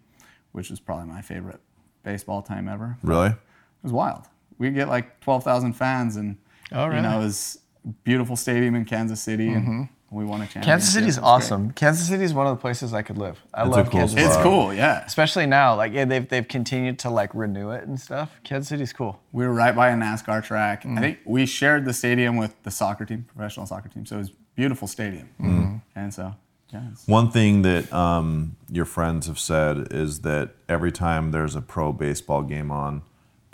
[0.53, 1.61] which was probably my favorite
[2.03, 2.99] baseball time ever.
[3.03, 3.29] Really?
[3.31, 3.37] It
[3.83, 4.25] was wild.
[4.59, 6.37] We get like 12,000 fans, and
[6.73, 7.59] Oh, you know, it was
[8.03, 10.65] beautiful stadium in Kansas City, and we won a championship.
[10.67, 11.29] Kansas City's It was great.
[11.29, 11.71] awesome.
[11.73, 13.43] Kansas City is one of the places I could live.
[13.53, 14.25] I It's a love cool Kansas spot.
[14.25, 14.43] It's City.
[14.49, 15.05] cool, yeah.
[15.05, 18.31] Especially now, like yeah, they've they've continued to like renew it and stuff.
[18.45, 19.21] Kansas City's cool.
[19.33, 20.87] We were right by a NASCAR track.
[20.87, 24.07] I think we shared the stadium with the soccer team, professional soccer team.
[24.07, 25.29] So it was a beautiful stadium.
[25.41, 25.77] Mm-hmm.
[25.97, 26.35] And so,
[26.73, 26.79] yeah.
[26.87, 31.61] it's- One thing that um, your friends have said is that every time there's a
[31.63, 33.03] pro baseball game on,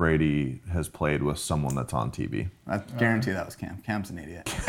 [0.03, 2.49] Brady has played with someone that's on TV.
[2.67, 3.81] I guarantee that was Cam.
[3.87, 4.53] Cam's an idiot.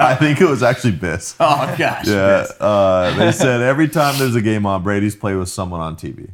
[0.00, 1.36] I think it was actually Biss.
[1.38, 2.08] Oh gosh.
[2.08, 5.96] Yeah, uh, they said every time there's a game on, Brady's played with someone on
[5.96, 6.30] TV.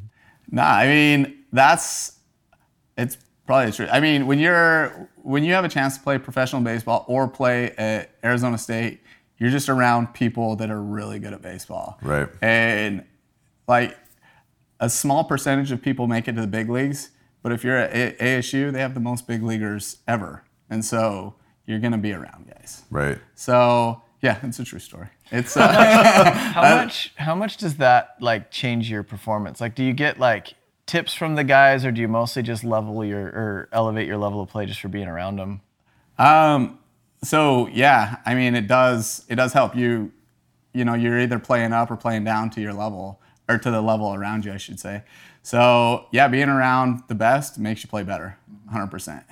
[0.48, 2.20] Nah, I mean that's
[2.96, 3.88] it's probably true.
[3.90, 7.72] I mean when you're when you have a chance to play professional baseball or play
[7.78, 9.00] at Arizona State,
[9.38, 11.98] you're just around people that are really good at baseball.
[12.00, 12.28] Right.
[12.40, 13.02] And
[13.66, 13.98] like
[14.80, 17.10] a small percentage of people make it to the big leagues,
[17.42, 21.34] but if you're at A- ASU, they have the most big leaguers ever, and so
[21.66, 22.82] you're gonna be around guys.
[22.90, 23.18] Right.
[23.34, 25.08] So yeah, it's a true story.
[25.30, 25.68] It's uh,
[26.54, 29.60] How much how much does that like change your performance?
[29.60, 30.54] Like do you get like
[30.86, 34.40] tips from the guys or do you mostly just level your or elevate your level
[34.40, 35.60] of play just for being around them?
[36.18, 36.78] Um,
[37.22, 40.12] so yeah, I mean, it does it does help you.
[40.72, 43.80] You know, you're either playing up or playing down to your level or to the
[43.80, 45.02] level around you, I should say.
[45.42, 48.38] So yeah, being around the best makes you play better,
[48.72, 49.24] 100%.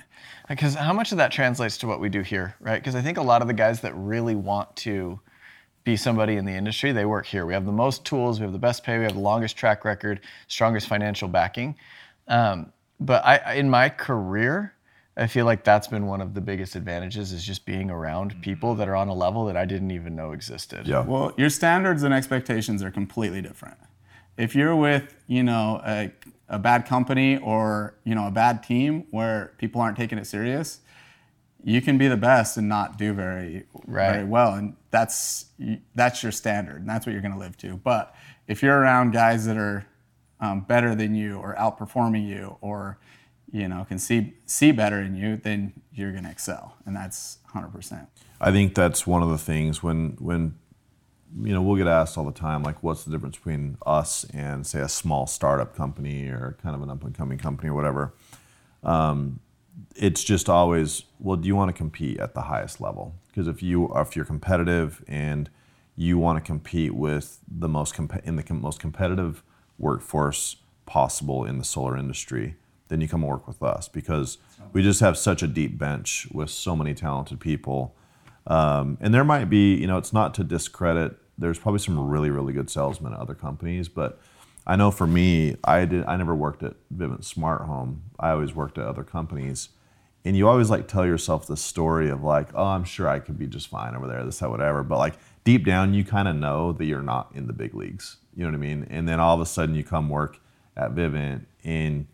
[0.47, 2.81] Because how much of that translates to what we do here, right?
[2.81, 5.19] Because I think a lot of the guys that really want to
[5.83, 7.45] be somebody in the industry, they work here.
[7.45, 9.85] We have the most tools, we have the best pay, we have the longest track
[9.85, 11.75] record, strongest financial backing.
[12.27, 14.73] Um, but I, in my career,
[15.15, 18.75] I feel like that's been one of the biggest advantages is just being around people
[18.75, 20.87] that are on a level that I didn't even know existed.
[20.87, 21.01] Yeah.
[21.01, 23.77] Well, your standards and expectations are completely different.
[24.39, 26.11] If you're with, you know, a,
[26.47, 30.79] a bad company or, you know, a bad team where people aren't taking it serious,
[31.61, 34.13] you can be the best and not do very Right.
[34.13, 35.47] very well and that's
[35.93, 37.75] that's your standard and that's what you're going to live to.
[37.75, 38.15] But
[38.47, 39.85] if you're around guys that are
[40.39, 42.97] um, better than you or outperforming you or
[43.51, 47.39] you know can see see better in you, then you're going to excel and that's
[47.53, 48.07] 100%.
[48.39, 50.57] I think that's one of the things when when
[51.37, 54.65] you know we'll get asked all the time like what's the difference between us and
[54.65, 58.13] say a small startup company or kind of an up and coming company or whatever.
[58.83, 59.39] Um,
[59.95, 63.61] it's just always well do you want to compete at the highest level because if
[63.63, 65.49] you if you're competitive and
[65.95, 69.43] you want to compete with the most comp- in the com- most competitive
[69.77, 72.55] workforce possible in the solar industry
[72.89, 74.37] then you come work with us because
[74.73, 77.95] we just have such a deep bench with so many talented people
[78.47, 81.17] um, and there might be, you know, it's not to discredit.
[81.37, 84.19] There's probably some really, really good salesmen at other companies, but
[84.67, 86.05] I know for me, I did.
[86.05, 88.03] I never worked at Vivint Smart Home.
[88.19, 89.69] I always worked at other companies,
[90.23, 93.39] and you always like tell yourself the story of like, oh, I'm sure I could
[93.39, 94.83] be just fine over there, this, that, whatever.
[94.83, 98.17] But like deep down, you kind of know that you're not in the big leagues.
[98.35, 98.85] You know what I mean?
[98.89, 100.39] And then all of a sudden, you come work
[100.77, 102.05] at Vivint, and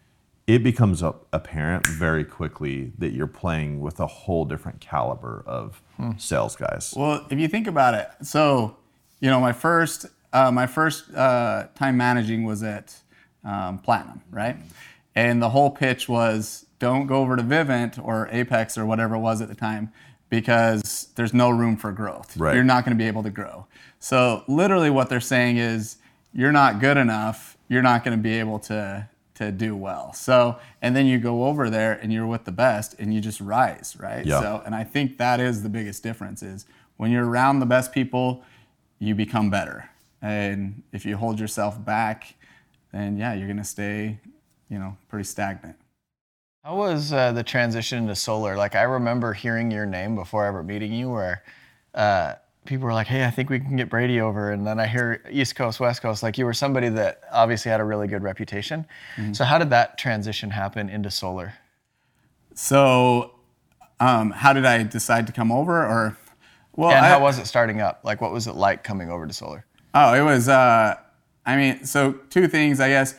[0.48, 1.02] it becomes
[1.34, 5.82] apparent very quickly that you're playing with a whole different caliber of
[6.18, 6.94] sales guys.
[6.96, 8.78] Well, if you think about it, so
[9.20, 12.96] you know, my first uh, my first uh, time managing was at
[13.44, 14.58] um, Platinum, right?
[15.16, 19.20] And the whole pitch was don't go over to Vivint or Apex or whatever it
[19.20, 19.92] was at the time
[20.30, 22.36] because there's no room for growth.
[22.36, 22.54] Right.
[22.54, 23.66] You're not going to be able to grow.
[24.00, 25.98] So literally, what they're saying is
[26.34, 27.58] you're not good enough.
[27.70, 30.14] You're not going to be able to to do well.
[30.14, 33.40] So, and then you go over there and you're with the best and you just
[33.40, 34.26] rise, right?
[34.26, 34.40] Yeah.
[34.40, 36.66] So, and I think that is the biggest difference is
[36.98, 38.44] when you're around the best people,
[39.00, 39.90] you become better.
[40.22, 42.36] And if you hold yourself back,
[42.92, 44.20] then yeah, you're going to stay,
[44.70, 45.76] you know, pretty stagnant.
[46.64, 48.56] How was uh, the transition into solar?
[48.56, 51.44] Like I remember hearing your name before ever meeting you, where
[51.94, 54.88] uh, people were like, "Hey, I think we can get Brady over," and then I
[54.88, 56.24] hear East Coast, West Coast.
[56.24, 58.86] Like you were somebody that obviously had a really good reputation.
[59.34, 61.54] So how did that transition happen into solar?
[62.54, 63.36] So,
[64.00, 65.86] um, how did I decide to come over?
[65.86, 66.18] Or,
[66.76, 68.02] well, And I- how was it starting up?
[68.04, 69.66] Like what was it like coming over to solar?
[69.94, 70.50] Oh, it was.
[70.50, 70.96] Uh,
[71.46, 73.16] I mean, so two things, I guess.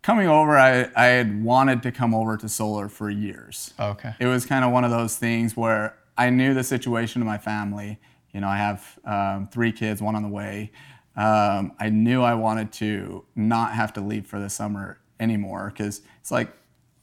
[0.00, 3.74] Coming over, I, I had wanted to come over to solar for years.
[3.78, 4.14] Okay.
[4.20, 7.36] It was kind of one of those things where I knew the situation of my
[7.36, 7.98] family.
[8.32, 10.72] You know, I have um, three kids, one on the way.
[11.16, 16.02] Um, I knew I wanted to not have to leave for the summer anymore because
[16.20, 16.52] it's like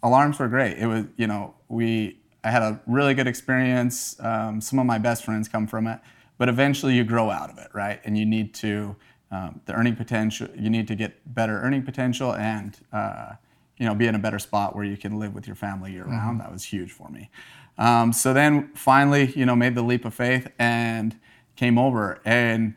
[0.03, 0.77] alarms were great.
[0.77, 4.15] It was, you know, we I had a really good experience.
[4.19, 5.99] Um, some of my best friends come from it,
[6.38, 7.99] but eventually you grow out of it, right?
[8.05, 8.95] And you need to
[9.31, 10.47] um, the earning potential.
[10.55, 13.33] You need to get better earning potential and uh,
[13.77, 16.05] you know be in a better spot where you can live with your family year
[16.05, 16.39] round.
[16.39, 17.29] That was huge for me.
[17.77, 21.17] Um, so then finally, you know, made the leap of faith and
[21.55, 22.21] came over.
[22.25, 22.75] And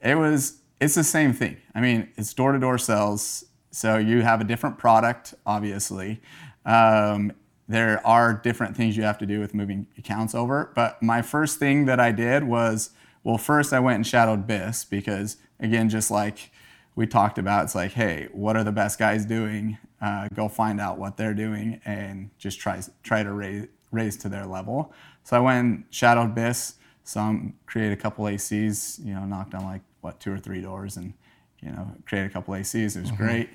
[0.00, 1.56] it was it's the same thing.
[1.74, 3.44] I mean it's door-to-door sales.
[3.70, 6.20] So you have a different product obviously.
[6.64, 7.32] Um,
[7.66, 10.70] there are different things you have to do with moving accounts over.
[10.74, 12.90] But my first thing that i did was
[13.22, 16.50] well first i went and shadowed bis because again just like
[16.94, 19.78] we talked about it's like hey what are the best guys doing?
[20.00, 24.28] Uh, go find out what they're doing and just try try to raise raise to
[24.28, 29.24] their level so i went and shadowed bis some create a couple ACs, you know,
[29.26, 31.12] knocked on like what two or three doors and
[31.60, 32.96] you know create a couple ACs.
[32.96, 33.50] It was great.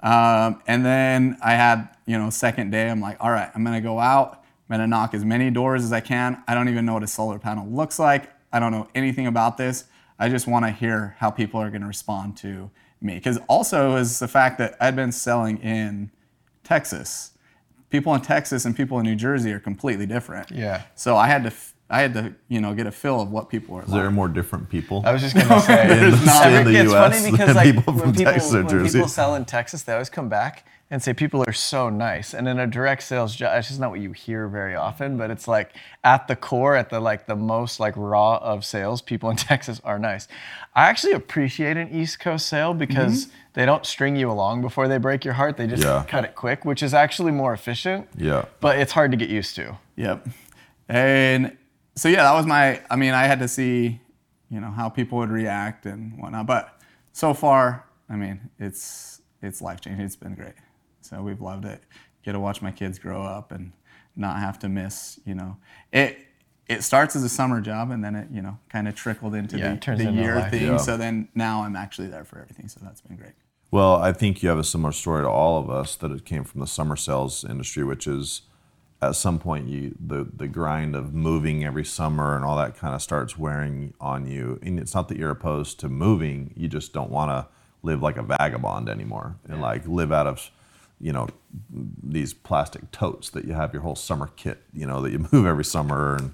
[0.00, 2.88] Um, and then I had you know second day.
[2.88, 4.44] I'm like, all right, I'm gonna go out.
[4.68, 6.42] I'm gonna knock as many doors as I can.
[6.48, 8.30] I don't even know what a solar panel looks like.
[8.52, 9.84] I don't know anything about this.
[10.18, 13.14] I just want to hear how people are gonna respond to me.
[13.14, 16.12] Because also is the fact that I'd been selling in
[16.62, 17.32] Texas.
[17.92, 20.50] People in Texas and people in New Jersey are completely different.
[20.50, 20.82] Yeah.
[20.94, 21.52] So I had to,
[21.92, 24.14] I had to, you know, get a feel of what people are Is there like.
[24.14, 25.02] more different people?
[25.04, 25.86] I was just gonna say.
[25.86, 28.54] There's not in the it's US funny because than like people when from people Texas
[28.54, 28.98] or when Jersey.
[28.98, 32.32] people sell in Texas, they always come back and say people are so nice.
[32.32, 35.18] And in a direct sales job, it's just not what you hear very often.
[35.18, 39.02] But it's like at the core, at the like the most like raw of sales,
[39.02, 40.28] people in Texas are nice.
[40.74, 43.34] I actually appreciate an East Coast sale because mm-hmm.
[43.52, 45.58] they don't string you along before they break your heart.
[45.58, 46.04] They just Yeah.
[46.08, 48.08] cut it quick, which is actually more efficient.
[48.16, 48.46] Yeah.
[48.60, 49.76] But it's hard to get used to.
[49.96, 50.26] Yep.
[50.88, 51.56] And
[51.96, 52.80] so yeah, that was my.
[52.90, 54.00] I mean, I had to see,
[54.50, 56.46] you know, how people would react and whatnot.
[56.46, 56.80] But
[57.12, 60.04] so far, I mean, it's it's life changing.
[60.04, 60.54] It's been great.
[61.00, 61.82] So we've loved it.
[62.24, 63.72] Get to watch my kids grow up and
[64.16, 65.18] not have to miss.
[65.26, 65.56] You know,
[65.92, 66.18] it
[66.68, 69.58] it starts as a summer job and then it you know kind of trickled into
[69.58, 70.50] Yeah, the, turns the into year life.
[70.50, 70.66] thing.
[70.66, 70.76] Yeah.
[70.78, 72.68] So then now I'm actually there for everything.
[72.68, 73.32] So that's been great.
[73.70, 76.44] Well, I think you have a similar story to all of us that it came
[76.44, 78.42] from the summer sales industry, which is
[79.02, 82.94] at some point you the the grind of moving every summer and all that kind
[82.94, 84.58] of starts wearing on you.
[84.62, 87.48] And it's not that you're opposed to moving, you just don't want to
[87.82, 90.50] live like a vagabond anymore and like live out of
[91.00, 91.26] you know
[92.02, 95.46] these plastic totes that you have your whole summer kit, you know, that you move
[95.46, 96.32] every summer and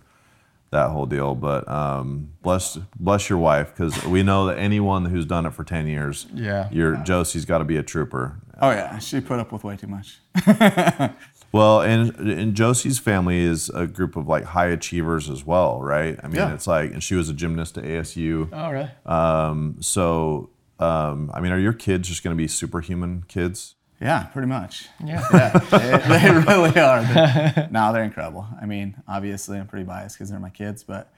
[0.71, 1.35] that whole deal.
[1.35, 5.65] But um, bless bless your wife because we know that anyone who's done it for
[5.65, 6.69] ten years, Yeah.
[6.71, 8.41] your Josie's got to be a trooper.
[8.61, 10.19] Oh yeah, she put up with way too much.
[11.51, 16.19] Well, and and Josie's family is a group of like high achievers as well, right?
[16.23, 16.53] I mean, Yeah.
[16.53, 18.49] it's like, and she was a gymnast at ASU.
[18.53, 18.91] Oh, really?
[19.07, 23.77] Um, so, um, I mean, are your kids just going to be superhuman kids?
[24.01, 24.89] Yeah, pretty much.
[25.05, 25.25] Yeah.
[25.33, 27.03] Yeah, they, they really are.
[27.03, 28.47] They're, no, they're incredible.
[28.61, 31.13] I mean, obviously, I'm pretty biased because they're my kids, but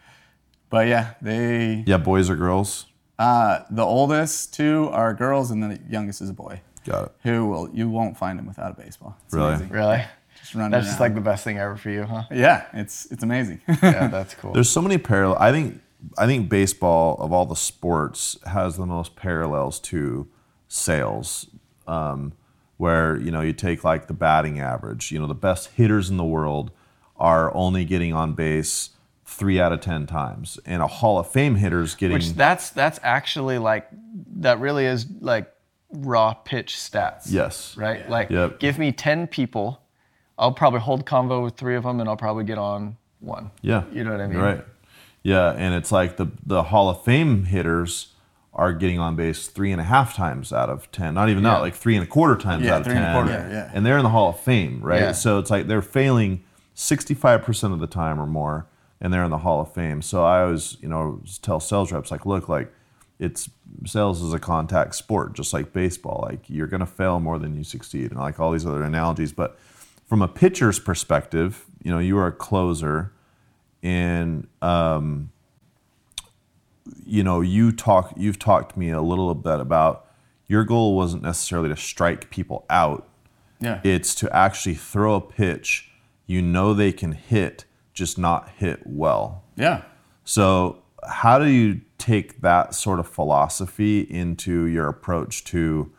[0.71, 1.83] but yeah, they.
[1.87, 2.87] Yeah, boys or girls?
[3.19, 6.61] Uh, the oldest two are girls, and the youngest is a boy.
[6.87, 7.13] Got it.
[7.25, 9.15] Who will you won't find him without a baseball.
[9.27, 9.49] It's Really?
[9.55, 9.69] amazing.
[9.69, 10.03] Really?
[10.41, 11.11] Just running That's just around.
[11.11, 12.23] like the best thing ever for you, huh?
[12.31, 13.61] yeah, it's it's amazing.
[13.83, 14.53] Yeah, that's cool.
[14.53, 15.39] There's so many parallel.
[15.39, 15.81] I think
[16.19, 20.29] I think baseball of all the sports has the most parallels to
[20.69, 21.47] sales,
[21.87, 22.33] um,
[22.79, 25.13] where you know you take like the batting average.
[25.13, 26.71] You know the best hitters in the world
[27.17, 28.91] are only getting on base
[29.27, 32.99] three out of ten times, and a Hall of Fame hitter's getting Which that's that's
[33.03, 33.89] actually like
[34.37, 35.53] that really is like
[35.93, 37.25] raw pitch stats.
[37.27, 38.09] yes, Right?
[38.09, 38.61] Like Yep.
[38.61, 39.83] give me 10 people,
[40.41, 43.51] I'll probably hold convo with 3 of them and I'll probably get on one.
[43.63, 43.85] Yeah.
[43.93, 44.39] You know what I mean?
[44.39, 44.65] Right.
[45.23, 48.09] Yeah, and it's like the the Hall of Fame hitters
[48.55, 51.13] are getting on base three and a half times out of ten.
[51.15, 51.55] Not even Yeah.
[51.57, 53.03] that, like three and a quarter times Yeah, out of three ten.
[53.05, 53.71] and a quarter, yeah.
[53.75, 55.01] And they're in the Hall of Fame, right?
[55.03, 55.13] Yeah.
[55.13, 56.43] So it's like they're failing
[56.75, 58.67] sixty five percent of the time or more,
[58.99, 60.01] and they're in the Hall of Fame.
[60.01, 62.73] So I always, you know, tell sales reps like, look, like
[63.19, 63.51] it's
[63.85, 66.21] sales is a contact sport, just like baseball.
[66.27, 69.59] Like you're gonna fail more than you succeed, and like all these other analogies, but
[70.11, 73.13] from a pitcher's perspective, you know, you are a closer,
[73.81, 75.31] and um,
[77.07, 80.09] you know, you talk, you've talked to me a little bit about
[80.49, 83.09] your goal wasn't necessarily to strike people out.
[83.61, 83.81] Yeah.
[83.85, 85.93] It's to actually throw a pitch
[86.27, 89.45] you know they can hit, just not hit well.
[89.57, 89.83] yeah.
[90.25, 95.93] So, how do you take that sort of philosophy into your approach to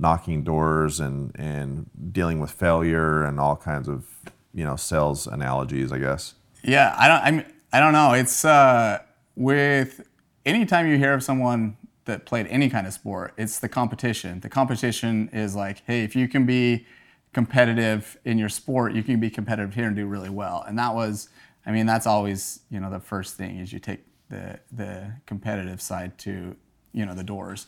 [0.00, 4.06] knocking doors and, and dealing with failure and all kinds of
[4.54, 5.92] you know sales analogies?
[5.92, 6.34] I guess.
[6.62, 7.20] Yeah, I don't.
[7.22, 8.12] I mean, I don't know.
[8.12, 9.00] It's uh,
[9.36, 10.06] with
[10.44, 14.40] anytime you hear of someone that played any kind of sport, it's the competition.
[14.40, 16.86] The competition is like, hey, if you can be
[17.32, 20.64] competitive in your sport, you can be competitive here and do really well.
[20.66, 21.28] And that was,
[21.64, 25.80] I mean, that's always you know the first thing is you take the the competitive
[25.80, 26.56] side to
[26.92, 27.66] you know the doors.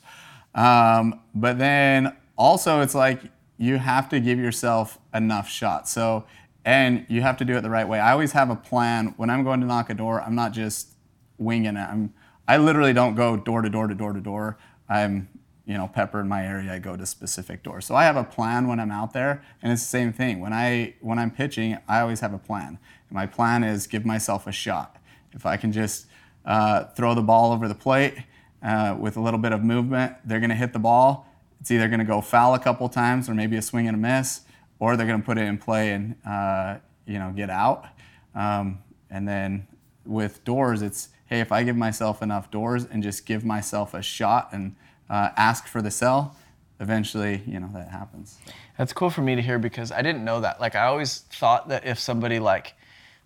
[0.55, 3.23] Um, but then also it's like
[3.57, 5.93] you have to give yourself enough shots.
[5.93, 6.25] So
[6.65, 8.01] and you have to do it the right way.
[8.01, 10.21] I always have a plan when I'm going to knock a door.
[10.21, 10.89] I'm not just
[11.39, 11.89] winging it.
[11.89, 12.13] I'm
[12.49, 14.59] I literally don't go door to door to door to door.
[14.89, 15.29] I'm
[15.65, 16.73] you know pepper in my area.
[16.73, 17.87] I go to specific doors.
[17.87, 20.53] So I have a plan when I'm out there, and it's the same thing when
[20.53, 21.79] I when I'm pitching.
[21.87, 22.79] I always have a plan.
[23.09, 24.97] And my plan is give myself a shot.
[25.33, 26.07] If I can just
[26.45, 28.15] uh, throw the ball over the plate
[28.65, 31.29] uh, with a little bit of movement, they're going to hit the ball.
[31.63, 33.99] It's either going to go foul a couple times or maybe a swing and a
[33.99, 34.41] miss,
[34.81, 37.87] or they're going to put it in play and uh, you know get out.
[38.35, 39.69] Um, and then
[40.05, 44.03] with doors, it's hey, if I give myself enough doors and just give myself a
[44.03, 44.75] shot and
[45.09, 46.37] uh, ask for the sell,
[46.81, 48.39] eventually you know that happens.
[48.77, 50.61] That's cool for me to hear because I didn't know that.
[50.61, 52.75] Like I always thought that if somebody like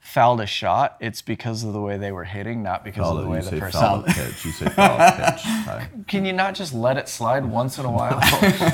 [0.06, 3.28] fouled a shot, it's because of the way they were hitting, not because of the
[3.28, 3.80] way the person.
[3.80, 4.44] foul pitch.
[4.44, 5.82] You say foul pitch.
[6.06, 8.18] Can you not just let it slide once in a while,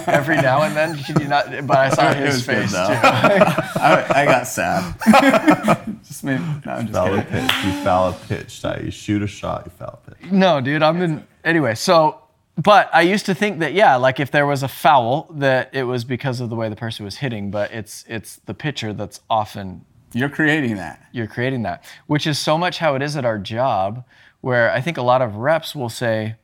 [0.07, 0.97] every now and then?
[0.99, 1.66] Can you not?
[1.66, 2.77] But I saw his face too.
[2.79, 4.95] I, I got sad.
[6.05, 7.49] just made, no, I'm just Foul a kidding.
[7.49, 7.64] pitch.
[7.64, 8.64] You foul a pitch.
[8.85, 9.62] You shoot a shot.
[9.66, 10.31] You foul a pitch.
[10.31, 11.27] No, dude, I'm in.
[11.45, 12.21] Anyway, so,
[12.57, 15.85] but I used to think that yeah, like if there was a foul, that it
[15.85, 17.51] was because of the way the person was hitting.
[17.51, 21.01] But it's it's the pitcher that's often You're creating that.
[21.12, 24.05] you're creating that, which is so much how it is at our job,
[24.40, 26.37] where I think a lot of reps will say,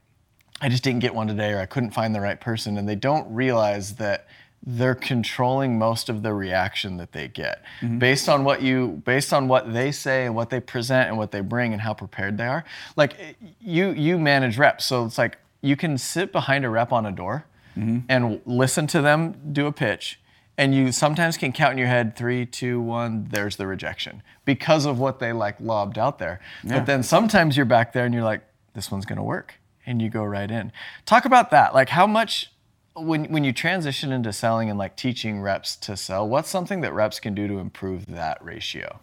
[0.61, 2.97] I just didn't get one today, or I couldn't find the right person, and they
[2.97, 4.27] don't realize that
[4.67, 7.63] they're controlling most of the reaction that they get.
[7.81, 7.99] Mm-hmm.
[7.99, 11.31] Based on what you based on what they say and what they present and what
[11.31, 12.65] they bring and how prepared they are.
[12.97, 17.07] Like you you manage reps so it's like you can sit behind a rep on
[17.07, 18.01] a door mm-hmm.
[18.09, 20.21] and listen to them do a pitch
[20.59, 24.85] and you sometimes can count in your head three two one there's the rejection because
[24.85, 26.41] of what they like lobbed out there.
[26.65, 28.43] But then sometimes you're back there and you're like
[28.75, 29.55] this one's going to work.
[29.87, 30.71] And you go right in.
[31.07, 31.73] Talk about that.
[31.73, 32.53] Like how much
[32.95, 36.93] when when you transition into selling and like teaching reps to sell, what's something that
[36.93, 39.01] reps can do to improve that ratio?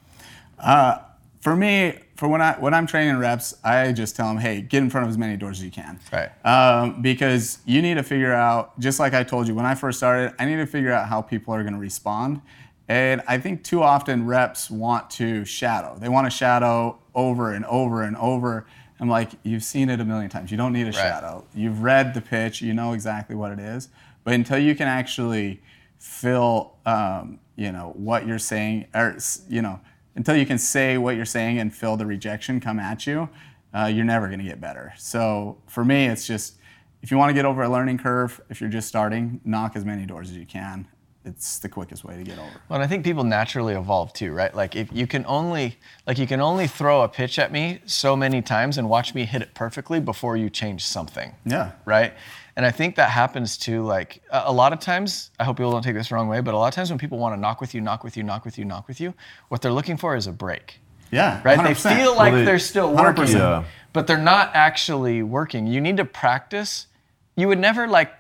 [0.59, 0.99] Uh,
[1.45, 4.81] For me, for when I when I'm training reps, I just tell them, hey, get
[4.81, 5.99] in front of as many doors as you can.
[6.11, 6.31] Right.
[6.43, 9.99] Um, because you need to figure out, just like I told you when I first
[9.99, 12.41] started, I need to figure out how people are going to respond.
[12.87, 15.95] And I think too often reps want to shadow.
[15.99, 18.65] They want to shadow over and over and over.
[18.99, 20.49] I'm like, you've seen it a million times.
[20.49, 21.45] You don't need a shadow.
[21.53, 22.63] You've read the pitch.
[22.63, 23.89] You know exactly what it is.
[24.23, 25.61] But until you can actually
[25.99, 29.79] feel, um, you know, what you're saying, or you know,
[30.15, 33.29] until you can say what you're saying and feel the rejection come at you,
[33.73, 34.93] uh, you're never going to get better.
[34.97, 36.55] So for me, it's just
[37.01, 39.85] if you want to get over a learning curve, if you're just starting, knock as
[39.85, 40.87] many doors as you can.
[41.25, 42.51] It's the quickest way to get over.
[42.69, 44.53] Well, and I think people naturally evolve too, right?
[44.53, 48.15] Like if you can only like you can only throw a pitch at me so
[48.15, 51.33] many times and watch me hit it perfectly before you change something.
[51.43, 51.71] Yeah.
[51.83, 52.13] Right?
[52.57, 55.81] And I think that happens too like a lot of times, I hope people don't
[55.81, 57.59] take this the wrong way, but a lot of times when people want to knock
[57.59, 59.13] with you, knock with you, knock with you, knock with you,
[59.49, 60.79] what they're looking for is a break.
[61.11, 61.41] Yeah.
[61.43, 61.57] right?
[61.57, 61.97] They 100%.
[61.97, 63.63] feel like they- they're still working, Yeah.
[63.93, 65.67] but they're not actually working.
[65.67, 66.87] You need to practice.
[67.35, 68.11] You would never like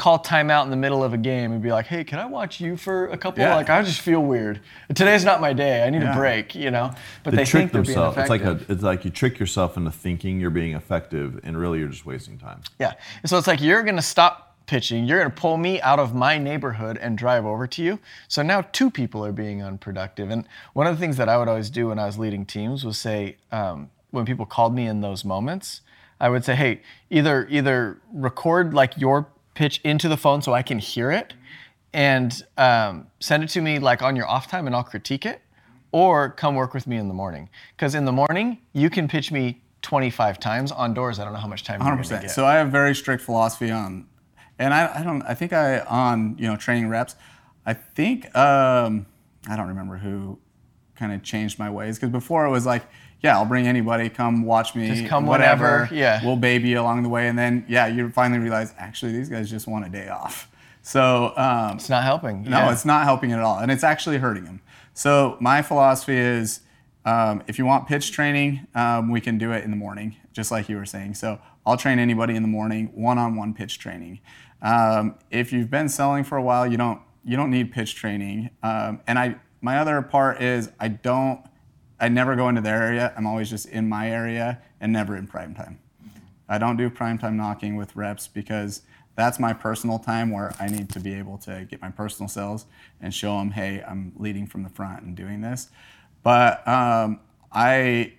[0.00, 2.58] call timeout in the middle of a game and be like, "Hey, can I watch
[2.58, 3.42] you for a couple?
[3.44, 3.54] Yeah.
[3.54, 4.60] Like, I just feel weird.
[4.94, 5.84] Today's not my day.
[5.86, 6.14] I need Yeah.
[6.14, 6.92] a break." You know.
[7.22, 8.16] But They, they, trick think they're being themselves.
[8.16, 11.80] It's like a, it's like you trick yourself into thinking you're being effective, and really
[11.80, 12.62] you're just wasting time.
[12.78, 12.94] Yeah.
[13.26, 15.04] So it's like you're gonna stop pitching.
[15.04, 17.98] You're gonna pull me out of my neighborhood and drive over to you.
[18.26, 20.30] So now two people are being unproductive.
[20.30, 22.86] And one of the things that I would always do when I was leading teams
[22.86, 25.82] was say, um, when people called me in those moments,
[26.18, 26.80] I would say, hey,
[27.10, 31.34] either either record like your pitch into the phone so I can hear it,
[31.92, 35.42] and um, send it to me like on your off time, and I'll critique it,
[35.92, 37.48] or come work with me in the morning.
[37.76, 41.18] Because in the morning you can pitch me 25 times on doors.
[41.18, 42.22] I don't know how much time you're Hundred gonna percent.
[42.22, 42.30] get.
[42.30, 44.06] So I have very strict philosophy on,
[44.58, 45.22] and I, I don't.
[45.22, 47.16] I think I on you know training reps.
[47.66, 49.06] I think um,
[49.48, 50.38] I don't remember who
[50.96, 52.84] kind of changed my ways because before it was like,
[53.22, 55.64] yeah, I'll bring anybody, come watch me, Just come whatever.
[55.88, 56.24] whenever, yeah.
[56.24, 59.50] we'll baby you along the way, and then yeah, you finally realize actually these guys
[59.50, 60.48] just want a day off.
[60.82, 62.44] So um, It's not helping.
[62.44, 62.72] no, Yeah.
[62.72, 64.62] it's not helping at all, and it's actually hurting them.
[64.94, 66.60] So my philosophy is,
[67.04, 70.50] um, if you want pitch training, um, we can do it in the morning, just
[70.50, 71.14] like you were saying.
[71.14, 74.20] So I'll train anybody in the morning, one-on-one pitch training.
[74.62, 78.48] Um, if you've been selling for a while, you don't you don't need pitch training.
[78.62, 81.40] Um, and I my other part is I don't
[82.00, 83.12] I never go into their area.
[83.16, 85.78] I'm always just in my area and never in prime time.
[86.48, 88.82] I don't do prime time knocking with reps because
[89.14, 92.64] that's my personal time where I need to be able to get my personal sales
[93.00, 95.68] and show them, hey, I'm leading from the front and doing this.
[96.22, 97.20] But um,
[97.52, 98.14] I,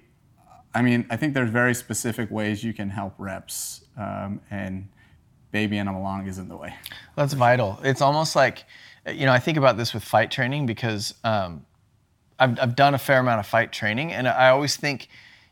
[0.73, 4.88] I mean, I think there's very specific ways you can help reps, um, and
[5.51, 6.73] babying them along isn't the way.
[7.15, 7.79] That's vital.
[7.84, 8.63] It's almost like,
[9.05, 11.65] you know, I think about this with fight training because um,
[12.41, 15.07] I've, I've done a fair amount of fight training, and I always think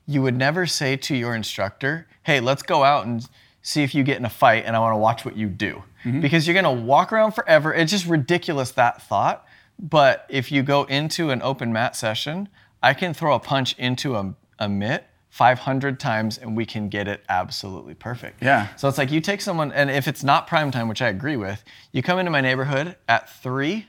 [0.07, 3.25] you would never say to your instructor, hey, let's go out and
[3.61, 5.83] see if you get in a fight, and I want to watch what you do.
[6.03, 6.21] Mm-hmm.
[6.21, 7.73] Because you're going to walk around forever.
[7.73, 9.45] It's just ridiculous, that thought.
[9.77, 12.49] But if you go into an open mat session,
[12.81, 17.07] I can throw a punch into a, a mitt 500 times and we can get
[17.07, 18.41] it absolutely perfect.
[18.41, 18.73] Yeah.
[18.75, 21.37] So it's like you take someone, and if it's not prime time, which I agree
[21.37, 23.87] with, you come into my neighborhood at three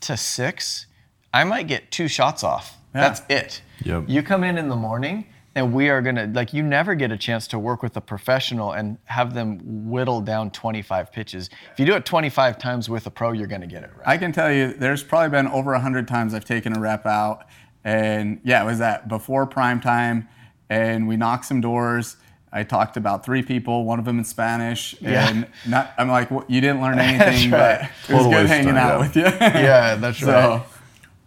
[0.00, 0.86] to six,
[1.32, 2.76] I might get two shots off.
[2.92, 3.62] That's it.
[3.84, 4.04] Yep.
[4.06, 7.16] You come in in the morning, and we are gonna like you never get a
[7.16, 9.60] chance to work with a professional and have them
[9.90, 11.48] whittle down 25 pitches.
[11.72, 14.06] If you do it 25 times with a pro, you're gonna get it right.
[14.08, 17.46] I can tell you, there's probably been over 100 times I've taken a rep out.
[17.84, 20.28] And yeah, it was that before prime time.
[20.70, 22.16] And we knocked some doors.
[22.52, 24.94] I talked to about three people, one of them in Spanish.
[25.00, 25.28] Yeah.
[25.28, 27.90] And not, I'm like, well, you didn't learn anything, right.
[28.06, 28.98] but it was Total good hanging time, out yeah.
[28.98, 29.22] with you.
[29.22, 30.62] yeah, that's so,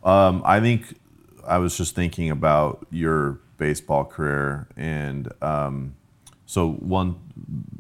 [0.06, 1.00] Um, I think
[1.46, 5.96] I was just thinking about your baseball career, and um,
[6.46, 7.20] so one.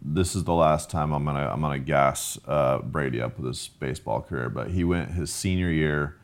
[0.07, 3.67] This is the last time I'm gonna I'm gonna gas uh, Brady up with his
[3.79, 6.17] baseball career, but he went his senior year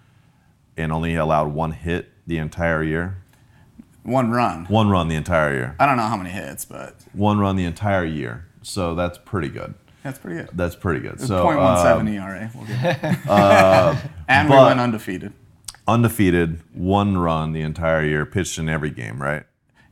[0.77, 3.17] and only allowed one hit the entire year,
[4.03, 4.65] one run.
[4.65, 7.65] one run the entire year, I don't know how many hits, but one run the
[7.65, 8.47] entire year.
[8.63, 9.73] So that's pretty good.
[10.03, 10.49] that's pretty good.
[10.53, 11.19] That's pretty good.
[11.19, 12.51] So .17 um, ERA.
[12.55, 14.09] We'll it.
[14.27, 15.33] and we went undefeated.
[15.87, 19.43] Undefeated, one run the entire year, pitched in every game, right?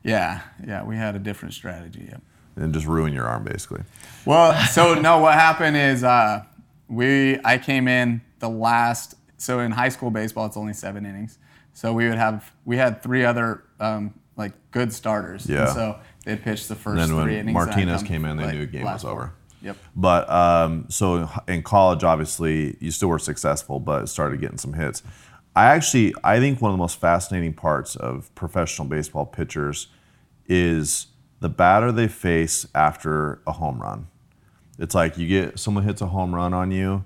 [0.03, 2.07] Yeah, yeah, we had a different strategy.
[2.09, 2.21] Yep.
[2.55, 3.83] And just ruin your arm basically.
[4.25, 6.43] Well, so no, what happened is uh,
[6.87, 9.15] we I came in the last.
[9.37, 11.37] So in high school baseball, it's only seven innings.
[11.73, 15.45] So we would have we had three other um, like good starters.
[15.45, 15.73] And Yeah.
[15.73, 17.47] so they pitched the first then when three innings.
[17.47, 19.33] and Martinez came in, they like, knew the game was over.
[19.61, 19.77] Yep.
[19.95, 25.03] But um, so in college, obviously, you still were successful, but started getting some hits.
[25.55, 29.87] I actually, I think one of the most fascinating parts of professional baseball pitchers
[30.47, 31.07] is
[31.39, 34.07] the batter they face after a home run.
[34.77, 37.03] It's like you get someone hits a home run on you.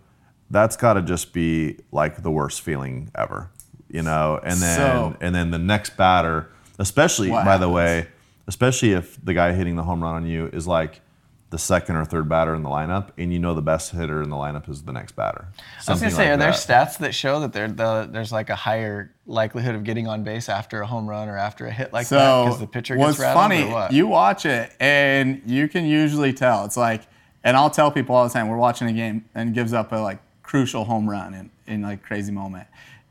[0.49, 3.49] That's got to just be like the worst feeling ever,
[3.89, 4.39] you know.
[4.43, 8.07] And then So- and then the next batter, especially by the way,
[8.47, 11.01] especially if the guy hitting the home run on you is like
[11.53, 14.31] the second or third batter in the lineup, and you know the best hitter in
[14.31, 15.45] the lineup is the next batter.
[15.87, 16.55] I was gonna say, like are there that.
[16.55, 20.49] stats that show that there the, there's like a higher likelihood of getting on base
[20.49, 23.19] after a home run or after a hit like that because the pitcher what's gets
[23.19, 23.91] rattled funny, or what?
[23.93, 26.65] you watch it and you can usually tell.
[26.65, 27.03] It's like,
[27.43, 29.97] and I'll tell people all the time, we're watching a game and gives up a
[29.97, 32.67] like crucial home run in, in like crazy moment.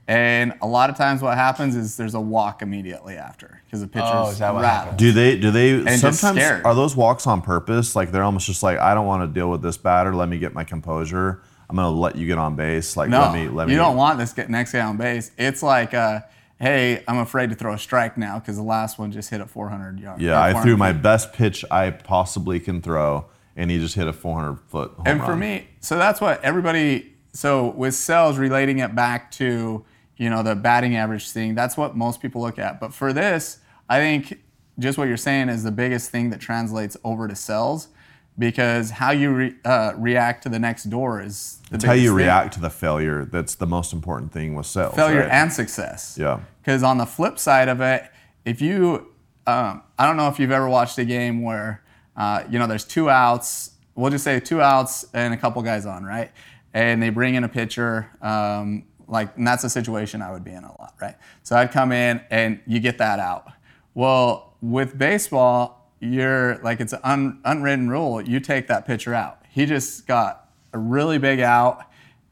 [0.09, 3.86] And a lot of times what happens is there's a walk immediately after because the
[3.86, 4.96] pitcher's Oh, is that what rattled.
[4.96, 5.38] Do they?
[5.38, 5.82] Do they?
[5.96, 7.94] just sometimes are those walks on purpose?
[7.94, 10.14] Like they're almost just like, I don't want to deal with this batter.
[10.14, 11.40] Let me get my composure.
[11.70, 12.96] I'm gonna let you get on base.
[12.96, 13.48] Like No, let me.
[13.48, 13.74] Let me.
[13.74, 15.30] you don't want this get- next guy on base.
[15.38, 16.20] It's like, uh,
[16.61, 19.46] hey, I'm afraid to throw a strike now because the last one just hit a
[19.46, 20.20] 400 yard.
[20.20, 23.26] Yeah, or I threw my best pitch I possibly can throw,
[23.57, 25.28] and he just hit a 400 foot home and run.
[25.30, 27.14] for me, so that's what everybody.
[27.32, 29.84] So with cells, relating it back to
[30.22, 32.78] you know the batting average thing, that's what most people look at.
[32.78, 33.58] But for this,
[33.88, 34.40] I think
[34.78, 37.88] just what you're saying is the biggest thing that translates over to cells,
[38.38, 42.10] because how you re, uh, react to the next door is the it's how you
[42.10, 42.16] thing.
[42.16, 43.24] react to the failure.
[43.24, 44.94] That's the most important thing with sales.
[44.94, 45.30] failure right?
[45.30, 46.16] and success.
[46.18, 46.40] Yeah.
[46.60, 48.08] Because on the flip side of it,
[48.44, 49.08] if you,
[49.46, 51.82] um, I don't know if you've ever watched a game where,
[52.16, 53.72] uh, you know, there's two outs.
[53.96, 56.30] We'll just say two outs and a couple guys on, right?
[56.72, 58.08] And they bring in a pitcher.
[58.22, 61.14] Um, like, and that's a situation I would be in a lot, right?
[61.42, 63.46] So I'd come in and you get that out.
[63.94, 68.22] Well, with baseball, you're like it's an un, unwritten rule.
[68.22, 69.42] You take that pitcher out.
[69.50, 71.84] He just got a really big out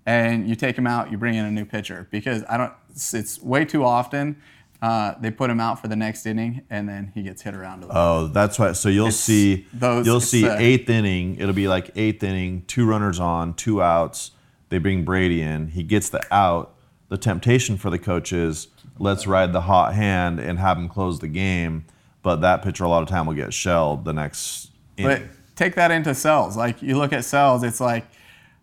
[0.06, 2.72] and you take him out, you bring in a new pitcher because I don't.
[2.90, 4.40] It's, it's way too often.
[4.82, 7.82] Uh, they put him out for the next inning, and then he gets hit around
[7.82, 8.72] to the Oh, that's why.
[8.72, 11.36] So you'll It's see those- you'll see the- eighth inning.
[11.36, 14.30] It'll be like eighth inning, two runners on, two outs.
[14.70, 15.68] They bring Brady in.
[15.68, 16.74] He gets the out.
[17.08, 18.68] The temptation for the coach is
[18.98, 21.84] let's ride the hot hand and have him close the game.
[22.22, 25.30] But that pitcher a lot of time will get shelled the next But inning.
[25.56, 26.56] take that into cells.
[26.56, 28.06] Like you look at cells, it's like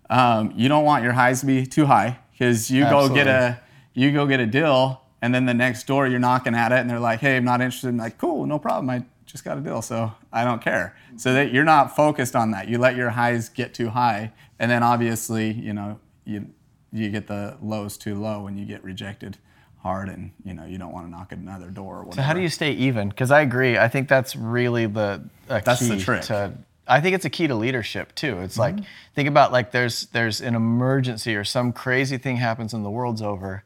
[0.09, 3.59] um, you don't want your highs to be too high because you go get a
[3.93, 6.89] you go get a deal, and then the next door you're knocking at it, and
[6.89, 8.89] they're like, "Hey, I'm not interested." And like, cool, no problem.
[8.91, 10.95] I just got a deal, so I don't care.
[11.17, 12.67] So that you're not focused on that.
[12.67, 16.47] You let your highs get too high, and then obviously, you know, you
[16.91, 19.37] you get the lows too low, and you get rejected
[19.83, 21.97] hard, and you know you don't want to knock at another door.
[21.97, 22.15] Or whatever.
[22.15, 23.09] So how do you stay even?
[23.09, 23.77] Because I agree.
[23.77, 26.21] I think that's really the That's key the trick.
[26.23, 26.53] to.
[26.89, 28.39] I think it's a key to leadership too.
[28.39, 28.77] It's Mm-hmm.
[28.77, 32.89] like think about like there's there's an emergency or some crazy thing happens and the
[32.89, 33.63] world's over.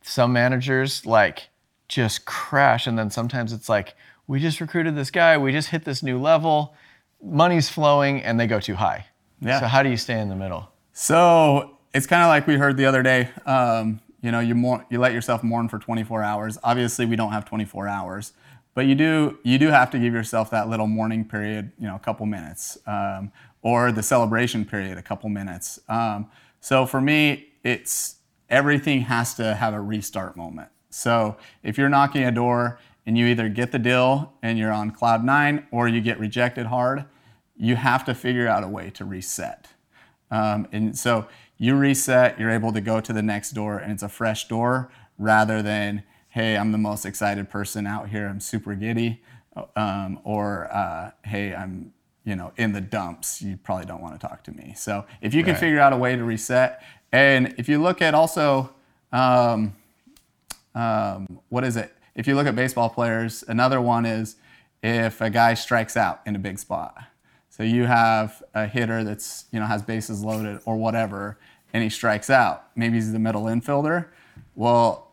[0.00, 1.48] Some managers like
[1.88, 3.94] just crash, and then sometimes it's like
[4.26, 6.74] we just recruited this guy, we just hit this new level,
[7.22, 9.06] money's flowing, and they go too high.
[9.40, 9.60] Yeah.
[9.60, 10.68] So how do you stay in the middle?
[10.92, 13.28] So it's kind of like we heard the other day.
[13.46, 16.56] Um, you know, you mourn, you let yourself mourn for 24 hours.
[16.64, 18.32] Obviously, we don't have 24 hours,
[18.74, 21.72] but you do you do have to give yourself that little mourning period.
[21.78, 25.78] You know, a couple minutes, um, or the celebration period, a couple minutes.
[25.88, 28.16] Um, so for me, it's
[28.48, 30.70] everything has to have a restart moment.
[30.88, 34.90] So if you're knocking a door and you either get the deal and you're on
[34.90, 37.04] cloud nine, or you get rejected hard,
[37.56, 39.68] you have to figure out a way to reset.
[40.30, 41.26] Um, and so
[41.56, 44.90] you reset, you're able to go to the next door, and it's a fresh door
[45.18, 49.22] rather than, hey, I'm the most excited person out here, I'm super giddy,
[49.76, 51.92] um, or uh, hey, I'm
[52.24, 54.74] you know in the dumps, you probably don't want to talk to me.
[54.76, 56.82] So if you can figure out a way to reset,
[57.12, 58.74] and if you look at also,
[59.12, 59.76] um,
[60.74, 61.94] um, what is it?
[62.14, 64.36] If you look at baseball players, another one is
[64.82, 66.96] if a guy strikes out in a big spot.
[67.50, 71.38] So you have a hitter that's you know has bases loaded or whatever,
[71.72, 72.64] and he strikes out.
[72.76, 74.06] Maybe he's the middle infielder.
[74.54, 75.10] Well,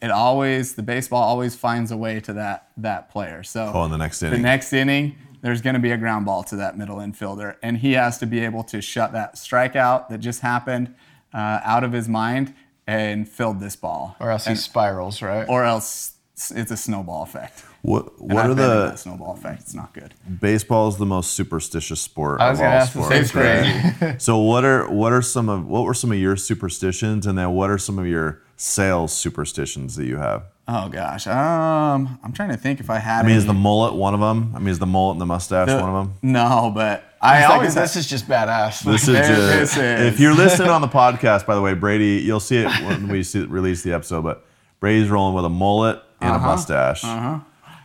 [0.00, 3.42] it always the baseball always finds a way to that that player.
[3.42, 4.42] So Oh, in the next inning, the inning.
[4.42, 7.92] next inning, there's going to be a ground ball to that middle infielder, and he
[7.92, 10.94] has to be able to shut that strikeout that just happened
[11.34, 12.54] uh, out of his mind
[12.86, 15.46] and filled this ball, Or else he spirals, right?
[15.48, 17.64] or else it's a snowball effect.
[17.82, 19.62] What what I've are the snowball effect?
[19.62, 20.14] It's not good.
[20.40, 23.30] baseball is the most superstitious sport I was of gonna all ask the sports.
[23.32, 24.22] same right?
[24.22, 27.50] so what are what are some of what were some of your superstitions, and then
[27.52, 30.44] what are some of your sales superstitions that you have?
[30.68, 33.24] Oh gosh, um, I'm trying to think if I had.
[33.24, 34.52] I mean, is the mullet one of them?
[34.54, 36.14] I mean, is the mullet and the mustache one of them?
[36.22, 38.84] No, but I It's like, always this is just badass.
[38.90, 42.22] This is just, this is- if you're listening on the podcast, by the way, Brady,
[42.24, 44.22] you'll see it when we see, release the episode.
[44.22, 44.46] But
[44.78, 46.48] Brady's rolling with a mullet and Uh-huh.
[46.48, 47.02] a mustache.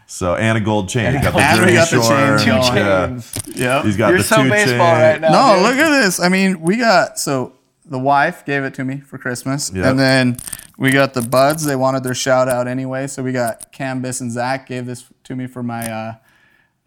[0.10, 1.14] So and a gold chain.
[1.14, 2.38] He's got the Jersey got the Shore.
[2.38, 3.24] chain Two going.
[3.56, 3.76] Yeah.
[3.78, 3.86] Yep.
[3.86, 5.02] He's got You're the so two baseball chain.
[5.02, 5.30] right now.
[5.32, 5.64] No, dude.
[5.64, 6.20] look at this.
[6.22, 7.54] I mean, we got so
[7.86, 9.86] the wife gave it to me for Christmas, Yep.
[9.86, 10.38] and then
[10.78, 11.66] we got the buds.
[11.66, 15.06] They wanted their shout out anyway, so we got Cam, Biss, and Zach gave this
[15.26, 16.14] to me for my uh,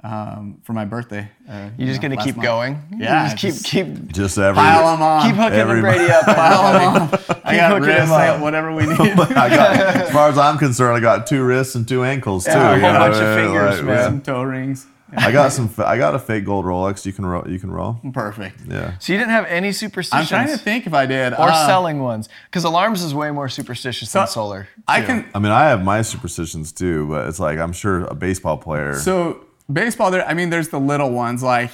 [0.03, 1.29] um, for my birthday.
[1.49, 2.47] Uh, You're just know, gonna keep month.
[2.47, 2.83] going.
[2.93, 4.55] You Yeah, just keep just keep Just every.
[4.55, 5.23] Pile them on.
[5.27, 6.25] keep hooking Everybody- Brady up.
[6.25, 7.09] Pile 'em on.
[7.45, 8.99] I got hooking wrists, him I got whatever we need.
[9.01, 12.51] I got, as far as I'm concerned, I got two wrists and two ankles too.
[12.53, 14.05] Yeah, a you whole know, bunch of fingers, like, man.
[14.05, 14.87] Some toe rings.
[15.17, 15.69] I got some.
[15.79, 17.05] I got a fake gold Rolex.
[17.05, 17.43] You can roll.
[17.51, 17.99] You can roll.
[18.13, 18.61] Perfect.
[18.69, 18.97] Yeah.
[19.01, 20.31] So you didn't have any superstitions.
[20.33, 21.33] I'm trying to think if I did.
[21.33, 24.69] Or Uh, selling ones, because alarms is way more superstitious than solar.
[24.87, 25.07] I too.
[25.09, 25.25] can.
[25.35, 28.95] I mean, I have my superstitions too, but it's like I'm sure a baseball player.
[28.95, 29.41] So
[29.73, 30.27] baseball, there.
[30.27, 31.71] I mean, there's the little ones like,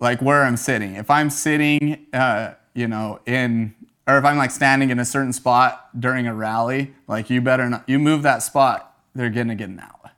[0.00, 0.96] like where I'm sitting.
[0.96, 3.74] If I'm sitting, uh, you know, in
[4.06, 7.68] or if I'm like standing in a certain spot during a rally, like you better
[7.68, 7.88] not.
[7.88, 10.10] You move that spot, they're gonna get an out,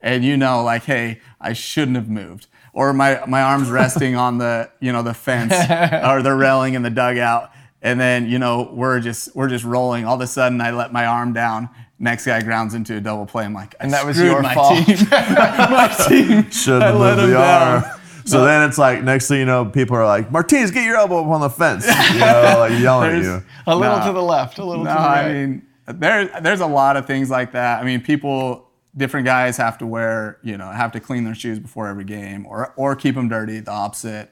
[0.00, 2.46] and you know, like, hey, I shouldn't have moved.
[2.72, 5.52] Or my my arms resting on the you know the fence
[6.04, 7.50] or the railing in the dugout,
[7.82, 10.04] and then you know we're just we're just rolling.
[10.04, 11.68] All of a sudden, I let my arm down.
[12.02, 13.44] Next guy grounds into a double play.
[13.44, 14.76] I'm like, I And that was screwed your my fault.
[14.86, 14.96] team.
[15.10, 16.50] my team.
[16.50, 17.84] should I have let moved him down.
[17.84, 17.84] arm.
[18.24, 21.20] So then it's like next thing you know, people are like, Martinez, get your elbow
[21.22, 21.86] up on the fence.
[21.86, 23.42] You know, like yelling at you.
[23.66, 24.06] a little No.
[24.06, 25.24] to the left, a little No, to the right.
[25.26, 27.80] I mean there there's a lot of things like that.
[27.80, 31.58] I mean, people different guys have to wear, you know, have to clean their shoes
[31.58, 34.30] before every game or or keep them dirty, the opposite,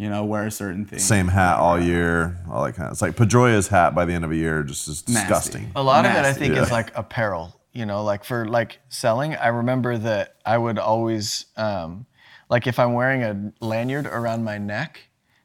[0.00, 1.04] you know, wear certain things.
[1.04, 2.92] Same hat all year, all that kind of.
[2.92, 5.20] It's like Pedroia's hat by the end of a year just is Nasty.
[5.20, 5.72] disgusting.
[5.76, 6.40] A lot of it, I Nasty.
[6.40, 7.60] think, is like apparel.
[7.74, 9.34] You know, like for like selling.
[9.36, 12.06] I remember that I would always, um,
[12.48, 15.00] like, if I'm wearing a lanyard around my neck,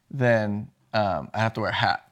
[0.10, 2.10] then um, I have to wear a hat.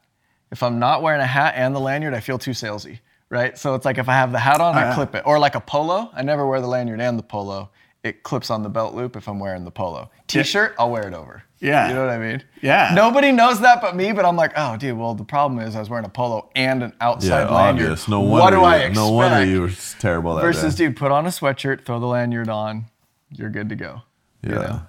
[0.52, 3.58] If I'm not wearing a hat and the lanyard, I feel too salesy, right?
[3.58, 5.24] So it's like if I have the hat on, I clip it.
[5.26, 7.72] Or like a polo, I never wear the lanyard and the polo.
[8.04, 10.12] It clips on the belt loop if I'm wearing the polo.
[10.28, 11.42] T-shirt, I'll wear it over.
[11.64, 11.88] Yeah.
[11.88, 12.44] You know what I mean?
[12.62, 12.92] Yeah.
[12.94, 14.98] Nobody knows that but me, but I'm like, oh, dude.
[14.98, 17.86] Well, the problem is I was wearing a polo and an outside Yeah, lanyard.
[17.86, 18.08] obvious.
[18.10, 18.96] No wonder what do I you, expect?
[18.96, 20.88] no wonder you were terrible that Versus, day.
[20.88, 22.86] dude, put on a sweatshirt, throw the lanyard on,
[23.32, 24.02] you're good to go.
[24.44, 24.50] Yeah.
[24.50, 24.82] You know?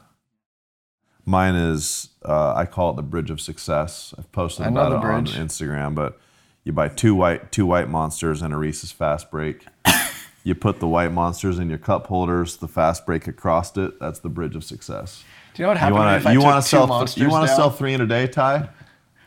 [1.27, 4.13] Mine is uh, I call it the bridge of success.
[4.19, 5.27] I've posted I about it on.
[5.27, 6.21] Instagram, but
[6.65, 9.65] you buy two white two white monsters and a Reese's fast break.
[10.45, 13.99] you put the white monsters in your cup holders, the fast break across it.
[14.01, 15.25] That's the bridge of success.
[15.55, 16.77] Do you know what You happened want if to I you took want to two
[16.77, 17.57] sell monsters you want to down?
[17.57, 18.69] sell three in a day, Ty?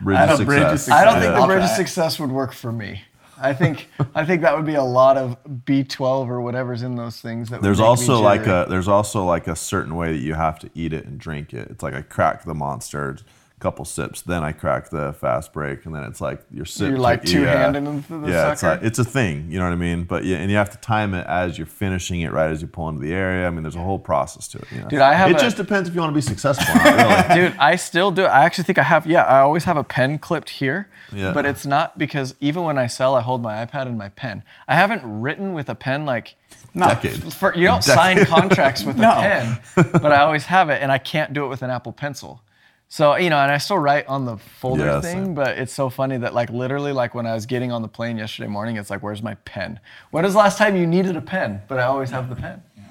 [0.01, 0.45] Bridge I of know, success.
[0.45, 3.01] bridge of I don't think I'll the bridge of success would work for me.
[3.39, 7.21] I think I think that would be a lot of B12 or whatever's in those
[7.21, 7.49] things.
[7.49, 10.59] That There's make also like a there's also like a certain way that you have
[10.59, 11.69] to eat it and drink it.
[11.69, 13.17] It's like I crack the monster, a
[13.59, 16.89] couple sips, then I crack the fast break, and then it's like your sip.
[16.89, 19.49] You're like two-handed into the yeah, it's like it's a thing.
[19.51, 20.03] You know what I mean?
[20.03, 22.67] But yeah, and you have to time it as you're finishing it, right as you
[22.67, 23.47] pull into the area.
[23.47, 24.65] I mean, there's a whole process to it.
[24.71, 24.87] You know?
[24.89, 26.73] Dude, I have It a- just depends if you want to be successful.
[26.75, 27.41] not, really.
[27.49, 28.25] Dude, I still do.
[28.25, 29.07] I actually think I have.
[29.07, 30.87] Yeah, I always have a pen clipped here.
[31.11, 31.33] Yeah.
[31.33, 34.43] But it's not because even when I sell, I hold my iPad and my pen.
[34.67, 36.35] I haven't written with a pen like.
[36.75, 37.33] Decade.
[37.33, 39.09] For, you don't sign contracts with No.
[39.09, 39.59] a pen,
[39.93, 42.43] but I always have it, and I can't do it with an Apple Pencil.
[42.89, 45.33] So you know, and I still write on the folder Yeah, thing, same.
[45.33, 48.17] but it's so funny that like literally, like when I was getting on the plane
[48.17, 49.79] yesterday morning, it's like, where's my pen?
[50.11, 51.61] When was the last time you needed a pen?
[51.67, 52.63] But I always have the pen.
[52.77, 52.83] You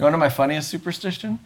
[0.00, 1.38] know one of my funniest superstition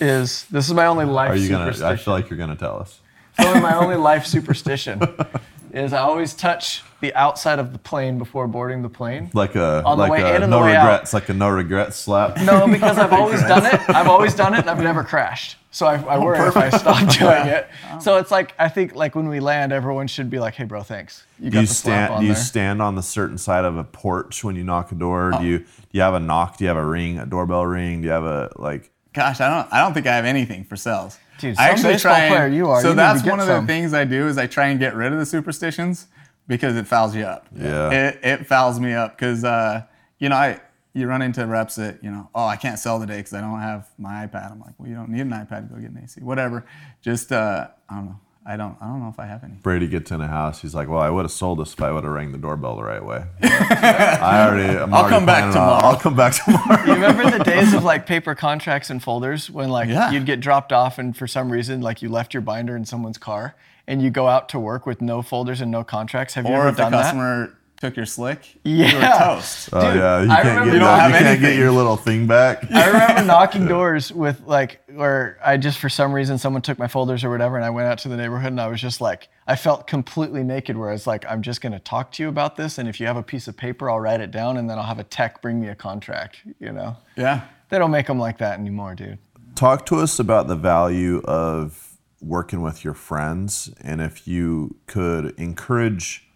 [0.00, 0.44] is?
[0.50, 1.74] This is my only life Are you gonna?
[1.86, 3.00] I feel like you're gonna tell us.
[3.40, 5.00] So my only life superstition
[5.72, 9.30] is I always touch the outside of the plane before boarding the plane.
[9.32, 10.84] Like a On the way a in and no the way out.
[10.84, 12.36] regrets, like a no regrets slap.
[12.42, 13.88] No, because I've always done it.
[13.88, 15.56] I've always done it, and I've never crashed.
[15.70, 17.68] So I, I worry if I stop doing it.
[18.00, 20.82] So it's like I think like when we land, everyone should be like, "Hey, bro,
[20.82, 21.24] thanks.
[21.38, 22.12] You Do got you the stand?
[22.14, 24.92] on Do you there." stand on the certain side of a porch when you knock
[24.92, 25.32] a door?
[25.34, 25.40] Oh.
[25.40, 26.56] Do you do you have a knock?
[26.56, 28.00] Do you have a ring, a doorbell ring?
[28.00, 28.90] Do you have a like?
[29.12, 29.72] Gosh, I don't.
[29.72, 31.18] I don't think I have anything for sales.
[31.38, 32.80] Dude, I some baseball and- player you are.
[32.82, 33.66] So You that's one of some.
[33.66, 36.06] the things I do is I try and get rid of the superstitions
[36.48, 37.46] because it fouls you up.
[37.54, 37.90] Yeah.
[37.90, 39.82] It, it fouls me up because uh,
[40.18, 40.60] you know I
[40.98, 43.60] you run into reps that you know oh I can't sell today because I don't
[43.60, 44.52] have my iPad.
[44.52, 45.68] I'm like well you don't need an iPad.
[45.68, 46.20] To go get an AC.
[46.22, 46.64] Whatever.
[47.02, 48.20] Just uh, I don't know.
[48.50, 48.78] I don't.
[48.80, 49.56] I don't know if I have any.
[49.56, 50.62] Brady gets in a house.
[50.62, 52.76] He's like, "Well, I would have sold this if I would have rang the doorbell
[52.76, 54.78] the right way." I already.
[54.78, 55.86] I'm I'll already come back tomorrow.
[55.86, 56.84] I'll come back tomorrow.
[56.86, 60.10] You remember the days of like paper contracts and folders when like Yeah.
[60.12, 63.18] you'd get dropped off and for some reason like you left your binder in someone's
[63.18, 63.54] car
[63.86, 66.32] and you go out to work with no folders and no contracts.
[66.34, 67.02] Have you Or ever if the done that?
[67.02, 69.18] customer took your slick, you were Yeah.
[69.18, 69.68] toast.
[69.72, 71.96] Oh Dude, yeah, you I can't get You don't have you can't get your little
[71.96, 72.68] thing back.
[72.72, 76.88] I remember knocking doors with like, where I just for some reason someone took my
[76.88, 79.28] folders or whatever, and I went out to the neighborhood and I was just like,
[79.46, 80.76] I felt completely naked.
[80.76, 83.06] Where I was like, I'm just gonna talk to you about this, and if you
[83.06, 85.40] have a piece of paper, I'll write it down, and then I'll have a tech
[85.40, 86.36] bring me a contract.
[86.58, 87.42] You know, Yeah.
[87.68, 89.18] they don't make them like that anymore, dude.
[89.54, 91.84] Talk to us about the value of
[92.20, 96.27] working with your friends, and if you could encourage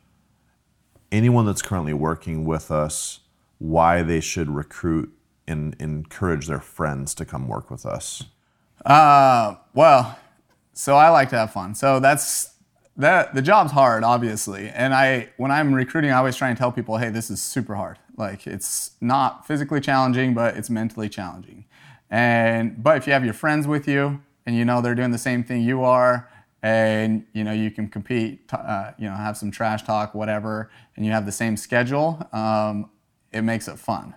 [1.12, 3.20] anyone that's currently working with us,
[3.58, 5.12] why they should recruit
[5.46, 8.24] and encourage their friends to come work with us.
[8.84, 10.18] Uh, well,
[10.72, 11.74] so I like to have fun.
[11.74, 12.54] So that's
[12.96, 13.34] that.
[13.34, 16.96] The job's hard, obviously, and I when I'm recruiting, I always try and tell people,
[16.96, 17.98] hey, this is super hard.
[18.16, 21.64] Like it's not physically challenging, but it's mentally challenging.
[22.10, 25.18] And but if you have your friends with you, and you know they're doing the
[25.18, 26.28] same thing you are,
[26.62, 31.04] and you know you can compete, uh, you know have some trash talk, whatever, and
[31.04, 32.90] you have the same schedule, um,
[33.32, 34.14] it makes it fun.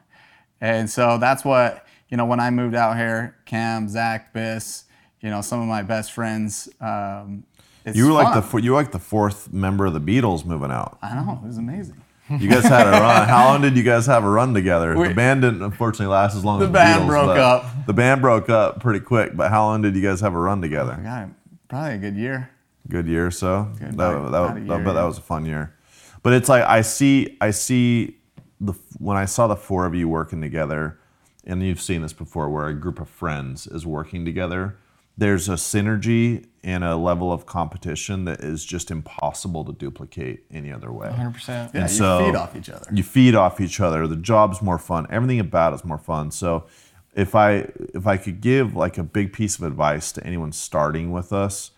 [0.61, 4.83] And so that's what, you know, when I moved out here, Cam, Zach, Biss,
[5.21, 6.69] you know, some of my best friends.
[6.79, 7.43] Um,
[7.85, 8.35] it's You were like fun.
[8.37, 10.97] the four- you were like the fourth member of the Beatles moving out.
[11.01, 12.01] I know, it was amazing.
[12.29, 13.27] You guys had a run.
[13.27, 14.97] How long did you guys have a run together?
[14.97, 17.85] We- the band didn't unfortunately last as long The as the band Beatles, broke up.
[17.85, 19.35] The band broke up pretty quick.
[19.35, 20.99] But how long did you guys have a run together?
[21.03, 21.33] God,
[21.67, 22.49] probably a good year.
[22.89, 23.69] good year or so.
[23.79, 25.73] Good, that, about- that, about a I year, bet that was a fun year.
[26.23, 28.17] But it's like I see I see
[28.59, 30.99] the when I saw the four of you working together,
[31.45, 34.77] and you've seen this before, where a group of friends is working together.
[35.17, 40.73] There's a synergy and a level of competition that is just impossible to duplicate any
[40.73, 41.07] other way.
[41.07, 41.47] 100%.
[41.47, 42.87] Yeah, And you so- feed off each other.
[42.91, 44.07] You feed off each other.
[44.07, 45.07] The job's more fun.
[45.09, 46.31] Everything about it's more fun.
[46.31, 46.65] So
[47.15, 51.11] if I if I could give like a big piece of advice to anyone starting
[51.11, 51.71] with us,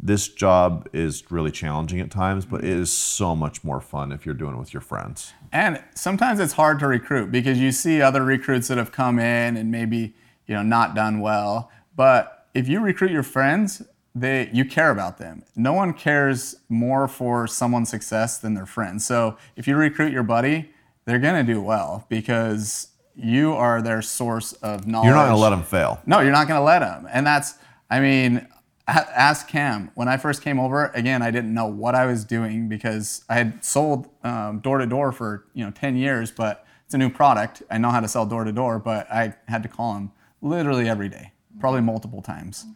[0.00, 4.24] this job is really challenging at times, but it is so much more fun if
[4.24, 5.32] you're doing it with your friends.
[5.52, 9.56] And sometimes it's hard to recruit because you see other recruits that have come in
[9.56, 10.14] and maybe
[10.46, 11.70] you know not done well.
[11.96, 13.82] But if you recruit your friends,
[14.14, 15.42] they you care about them.
[15.56, 19.04] No one cares more for someone's success than their friends.
[19.04, 20.70] So if you recruit your buddy,
[21.04, 25.06] they're gonna do well because you are their source of knowledge.
[25.06, 26.00] You're not gonna let them fail.
[26.06, 27.06] No, you're not going to let them.
[27.12, 27.54] And that's,
[27.90, 28.46] I mean,
[28.86, 29.90] ask Cam.
[29.94, 33.34] When I first came over, again, I didn't know what I was doing because I
[33.34, 37.62] had sold door to door for you know 10 years, but it's a new product.
[37.70, 40.12] I know how to sell door to door, but I had to call him
[40.42, 42.66] literally every day, probably multiple times.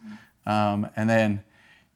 [0.45, 1.43] Um, and then,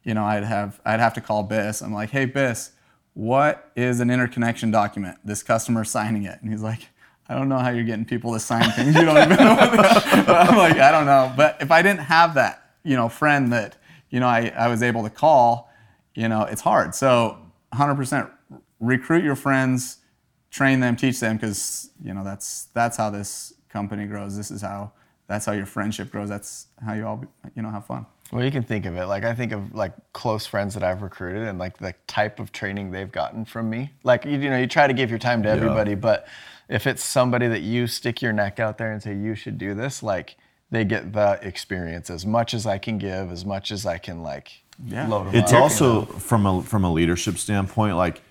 [0.04, 1.82] you know, I'd have I'd have to call Biss.
[1.82, 2.70] I'm like, hey, Biss,
[3.14, 5.18] what is an interconnection document?
[5.24, 6.90] This customer signing it, and he's like.
[7.28, 8.94] I don't know how you're getting people to sign things.
[8.94, 9.56] You don't even know.
[9.58, 11.32] I'm like, I don't know.
[11.36, 13.76] But if I didn't have that, you know, friend that,
[14.10, 15.70] you know, I, I was able to call,
[16.14, 16.94] you know, it's hard.
[16.94, 17.38] So
[17.72, 18.30] 100%
[18.78, 19.98] recruit your friends,
[20.50, 24.36] train them, teach them, because, you know, that's that's how this company grows.
[24.36, 24.92] This is how
[25.26, 26.28] that's how your friendship grows.
[26.28, 27.24] That's how you all,
[27.56, 28.04] you know, have fun.
[28.32, 31.02] Well, you can think of it like I think of like close friends that I've
[31.02, 33.92] recruited and like the type of training they've gotten from me.
[34.02, 36.26] Like you, you know, you try to give your time to everybody, but
[36.68, 39.74] if it's somebody that you stick your neck out there and say you should do
[39.74, 40.36] this, like
[40.70, 44.22] they get the experience as much as I can give, as much as I can
[44.22, 45.06] like Yeah.
[45.06, 45.62] load them It's up.
[45.62, 48.22] also from a from a leadership standpoint, like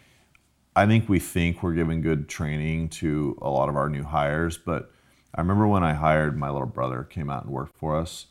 [0.76, 4.58] I think we think we're giving good training to a lot of our new hires,
[4.58, 4.92] but
[5.36, 8.28] I remember when I hired my little brother came out and worked for us.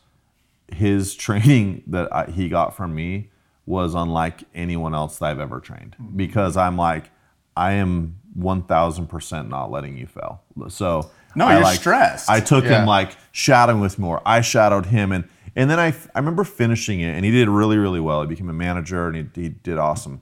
[0.71, 3.29] His training that I, he got from me
[3.65, 6.17] was unlike anyone else that I've ever trained mm-hmm.
[6.17, 7.09] because I'm like
[7.55, 10.41] I am one thousand percent not letting you fail.
[10.69, 12.29] So No, I you're like, stressed.
[12.29, 12.81] I took Yeah.
[12.81, 14.21] him like shadowing with more.
[14.25, 15.25] I shadowed him, and
[15.55, 18.21] and then I I remember finishing it, and he did really really well.
[18.21, 20.21] He became a manager, and he, he did awesome.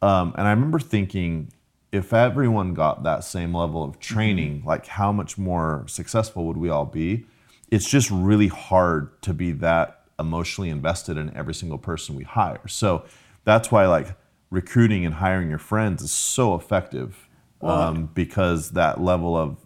[0.00, 1.52] Um, and I remember thinking,
[1.92, 6.70] if everyone got that same level of training, like how much more successful would we
[6.70, 7.26] all be?
[7.70, 12.66] It's just really hard to be that emotionally invested in every single person we hire.
[12.68, 13.04] So
[13.44, 14.14] that's why like
[14.52, 17.28] recruiting and hiring your friends is so effective
[17.62, 19.56] um, because that level of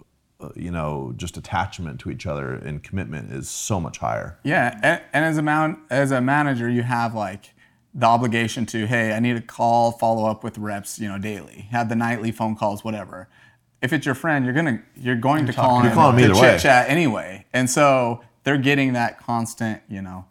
[0.40, 4.38] uh, you know just attachment to each other and commitment is so much higher.
[4.44, 7.54] Yeah, and, and as a man, as a manager, you have like
[7.94, 11.68] the obligation to, hey, I need to call, follow up with reps, you know, daily.
[11.70, 13.28] Have the nightly phone calls, whatever.
[13.80, 16.40] If it's your friend, you're gonna you're going to call You're him calling him to
[16.40, 20.26] chit chat anyway, and so they're getting that constant, you know,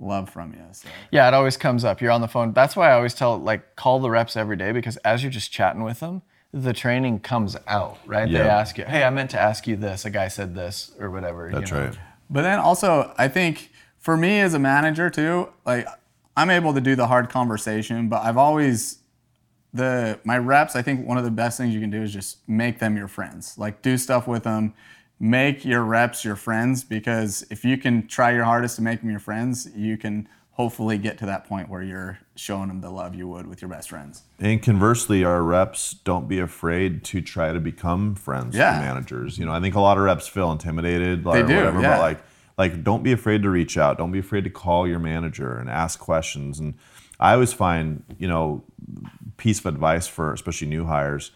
[0.00, 0.64] love from you.
[0.72, 0.88] So.
[1.10, 2.00] Yeah, it always comes up.
[2.00, 2.52] You're on the phone.
[2.52, 5.52] That's why I always tell like call the reps every day because as you're just
[5.52, 6.22] chatting with them,
[6.52, 8.30] the training comes out, right?
[8.30, 10.04] They ask you, "Hey, I meant to ask you this.
[10.04, 11.84] A guy said this or whatever." you That's know?
[11.84, 11.98] right.
[12.28, 15.86] But then also, I think for me as a manager too, like
[16.36, 18.98] I'm able to do the hard conversation, but I've always
[19.72, 20.74] the my reps.
[20.74, 23.08] I think one of the best things you can do is just make them your
[23.08, 23.56] friends.
[23.56, 24.74] Like do stuff with them,
[25.22, 29.10] make your reps your friends because if you can try your hardest to make them
[29.10, 33.14] your friends, you can hopefully get to that point where you're showing them the love
[33.14, 34.22] you would with your best friends.
[34.38, 38.78] And conversely, our reps don't be afraid to try to become friends Yeah.
[38.78, 39.38] with managers.
[39.38, 41.96] You know, I think a lot of reps feel intimidated or They do, whatever, yeah.
[41.96, 42.22] but like
[42.58, 43.96] like don't be afraid to reach out.
[43.96, 46.58] Don't be afraid to call your manager and ask questions.
[46.58, 46.74] And
[47.18, 48.62] I always find, you know,
[49.38, 51.30] piece of advice for especially new hires,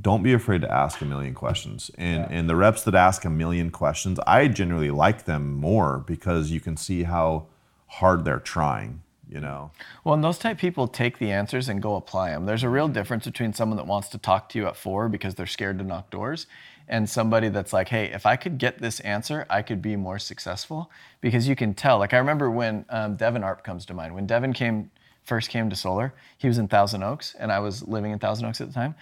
[0.00, 1.90] don't be afraid to ask a million questions.
[1.98, 6.50] And and the reps that ask a million questions, I generally like them more because
[6.50, 7.46] you can see how
[7.86, 9.70] hard they're trying, you know.
[10.02, 12.46] Well, and those type people take the answers and go apply them.
[12.46, 15.34] There's a real difference between someone that wants to talk to you at four because
[15.34, 16.46] they're scared to knock doors
[16.88, 20.18] and somebody that's like, hey, if I could get this answer, I could be more
[20.18, 20.90] successful.
[21.20, 21.98] Because you can tell.
[21.98, 24.14] Like, I remember when um, Devin Arp comes to mind.
[24.14, 24.90] When Devin came,
[25.22, 28.46] first came to Solar, he was in Thousand Oaks and I was living in Thousand
[28.46, 28.94] Oaks at the time.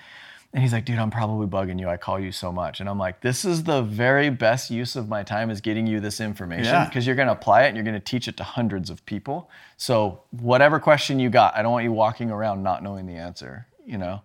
[0.52, 1.88] And he's like, dude, I'm probably bugging you.
[1.88, 2.80] I call you so much.
[2.80, 6.00] And I'm like, this is the very best use of my time is getting you
[6.00, 6.86] this information Yeah.
[6.86, 9.06] because you're going to apply it and you're going to teach it to hundreds of
[9.06, 9.48] people.
[9.76, 13.66] So whatever question you got, I don't want you walking around not knowing the answer,
[13.86, 14.22] you know?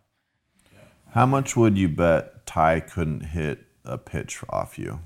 [1.12, 5.00] How much would you bet Ty couldn't hit a pitch off you?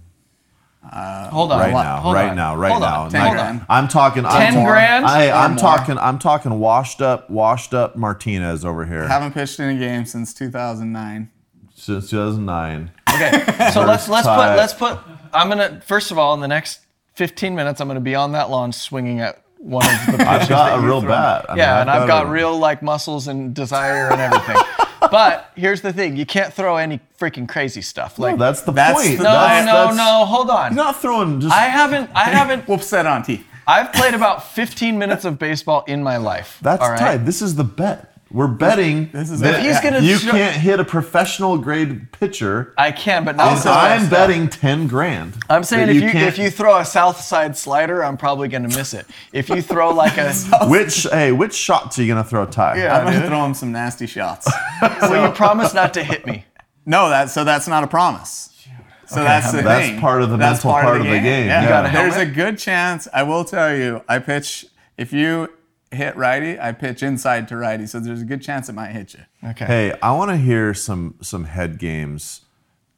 [0.81, 1.59] Uh, hold on.
[1.59, 3.01] right what- now, hold right on, now, right hold now.
[3.03, 3.59] On, Ten hold grand.
[3.61, 3.65] on.
[3.69, 4.25] I'm talking.
[4.25, 5.59] I'm 10 grand I, I'm more?
[5.59, 5.97] talking.
[5.97, 6.57] I'm talking.
[6.59, 11.29] Washed up, washed up Martinez over here Haven't pitched in a game since 2009.
[11.75, 12.91] since 2009.
[13.13, 14.49] Okay, so let's let's Ty.
[14.49, 14.99] put let's put.
[15.33, 16.79] I'm gonna first of all in the next
[17.15, 20.49] 15 minutes I'm gonna be on that lawn swinging at one of the pitches I've
[20.49, 21.09] got a real throw.
[21.09, 21.45] bat.
[21.49, 24.55] I mean, yeah, and I've got a- real like muscles and desire and everything.
[24.99, 28.17] but here's the thing: you can't throw any freaking crazy stuff.
[28.19, 29.17] Like No, that's the That's point.
[29.17, 30.25] the- no, That's- no, that's- no.
[30.25, 30.67] Hold on.
[30.69, 31.53] He's not throwing just.
[31.55, 32.09] I haven't.
[32.13, 32.67] I haven't.
[32.67, 33.43] Whoops, set on T.
[33.67, 36.57] I've played about 15 minutes of baseball in my life.
[36.61, 36.99] that's all right?
[36.99, 37.17] Ty.
[37.17, 38.08] This is the bet.
[38.31, 39.65] We're betting this is that it.
[39.65, 42.73] He's gonna you show- can't hit a professional grade pitcher.
[42.77, 44.11] I can, but not And so I'm fast.
[44.11, 45.35] betting ten grand.
[45.49, 48.67] I'm saying if you can't- if you throw a south side slider, I'm probably gonna
[48.67, 49.07] miss it.
[49.33, 50.31] If you throw like a
[50.67, 52.77] which hey, which shots are you gonna throw, Ty?
[52.77, 52.97] Yeah.
[52.99, 54.47] I'm gonna throw him some nasty shots.
[54.81, 56.45] well, you promise not to hit me.
[56.85, 58.45] No, that so that's not a promise.
[59.07, 59.99] So that's the That's thing.
[59.99, 61.63] part of the mental part of the game, Yeah.
[61.63, 63.07] You got a There's a good chance.
[63.11, 64.03] I will tell you.
[64.07, 64.67] I pitch
[64.99, 65.49] if you
[65.91, 67.85] hit righty, I pitch inside to righty.
[67.87, 69.49] So there's a good chance it might hit you.
[69.51, 69.65] Okay.
[69.65, 72.41] Hey, I want to hear some some head games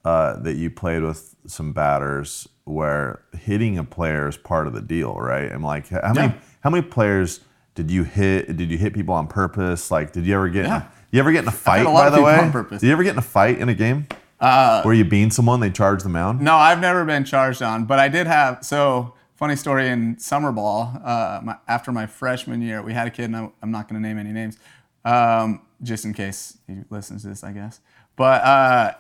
[0.06, 4.82] uh, that you played with some batters where hitting a player is part of the
[4.82, 5.52] deal, right?
[5.52, 6.40] And like, how many Yeah.
[6.62, 7.40] how many players
[7.76, 8.56] did you hit?
[8.58, 9.90] Did you hit people on purpose?
[9.92, 10.66] Like, did you ever get?
[10.66, 10.84] Yeah.
[11.12, 11.86] you ever get in a fight?
[11.86, 12.82] a lot by of the way, on purpose.
[12.82, 14.08] did you ever get in a fight in a game?
[14.40, 16.42] Uh, where you bean someone, they charge the mound.
[16.42, 18.66] No, I've never been charged on, but I did have.
[18.66, 20.94] So funny story in summer ball.
[21.04, 24.00] Uh, my, after my freshman year, we had a kid, and I, I'm not going
[24.00, 24.60] to name any names,
[25.04, 27.80] um, just in case he listens to this, I guess.
[28.16, 28.94] But uh,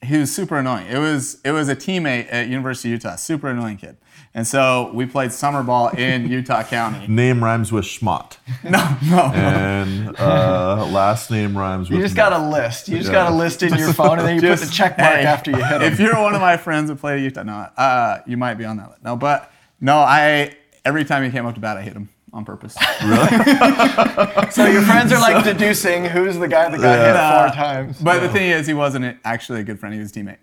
[0.00, 0.86] he was super annoying.
[0.86, 3.96] It was it was a teammate at University of Utah, super annoying kid.
[4.32, 7.08] And so we played summer ball in Utah County.
[7.08, 9.32] Name rhymes with schmott, No, no.
[9.34, 11.98] and uh, last name rhymes with.
[11.98, 12.86] You just got a list.
[12.88, 15.16] You just got a list in your phone, and then you put the check mark
[15.16, 17.42] hey, after you hit it If you're one of my friends who played at Utah,
[17.42, 19.02] no, uh, you might be on that list.
[19.02, 19.50] No, but
[19.80, 22.76] no, I every time he came up to bat, I hit him on purpose.
[23.04, 23.28] Really?
[24.50, 28.00] so your friends are like deducing who's the guy that got hit four times.
[28.00, 29.94] But the thing is, he wasn't actually a good friend.
[29.94, 30.38] He was a teammate.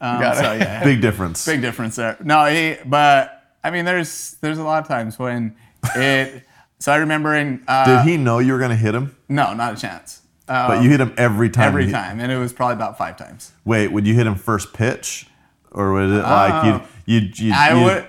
[0.00, 0.40] Um, Got it.
[0.40, 1.46] so yeah, Big difference.
[1.46, 2.16] big difference there.
[2.22, 2.76] No, he.
[2.84, 5.54] But I mean, there's there's a lot of times when
[5.94, 6.42] it.
[6.80, 7.62] So I remember in.
[7.68, 9.16] Uh, Did he know you were gonna hit him?
[9.28, 10.20] No, not a chance.
[10.48, 11.68] Uh, But you hit him every time.
[11.68, 13.52] every he- time, and it was probably about five times.
[13.64, 15.28] Wait, would you hit him first pitch,
[15.70, 17.52] or was it like you you you?
[17.54, 18.08] I would.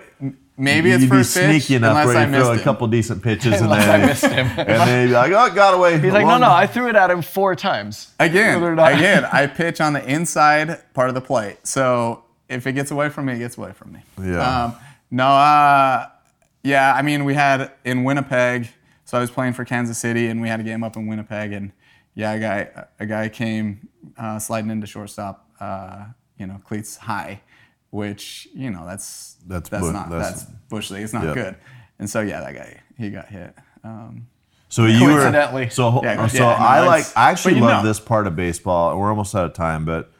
[0.55, 2.57] Maybe it's you'd first be pitch sneaky enough unless where I you missed throw a
[2.57, 2.63] him.
[2.63, 4.47] couple decent pitches and Unless then I missed him.
[4.59, 5.99] and then you'd be like, oh, got away.
[5.99, 8.13] He's like, no, no, I threw it at him four times.
[8.19, 8.93] Again, Believe it or not.
[8.93, 11.65] again, I pitch on the inside part of the plate.
[11.65, 13.99] So if it gets away from me, it gets away from me.
[14.21, 14.65] Yeah.
[14.65, 14.75] Um,
[15.09, 16.07] no, uh,
[16.63, 18.69] yeah, I mean, we had in Winnipeg,
[19.05, 21.51] so I was playing for Kansas City, and we had a game up in Winnipeg,
[21.51, 21.71] and
[22.15, 26.05] yeah, a guy, a guy came uh, sliding into shortstop, uh,
[26.37, 27.41] you know, cleats high,
[27.93, 31.03] which you know that's That's that's bu- not that's- that's, bush league.
[31.03, 31.35] It's not Yep.
[31.35, 31.55] good,
[31.99, 33.55] and so yeah, that guy he got hit.
[33.83, 34.27] Um,
[34.69, 35.69] So you were Coincidentally.
[35.69, 37.87] so Yeah, so yeah, no, I like I actually love know.
[37.87, 38.89] this part of baseball.
[38.91, 40.11] and We're almost out of time, but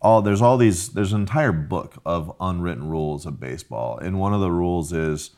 [0.00, 4.32] all there's all these there's an entire book of unwritten rules of baseball, and one
[4.32, 5.30] of the rules is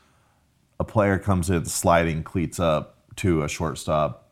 [0.79, 4.30] a player comes in sliding cleats up to a shortstop.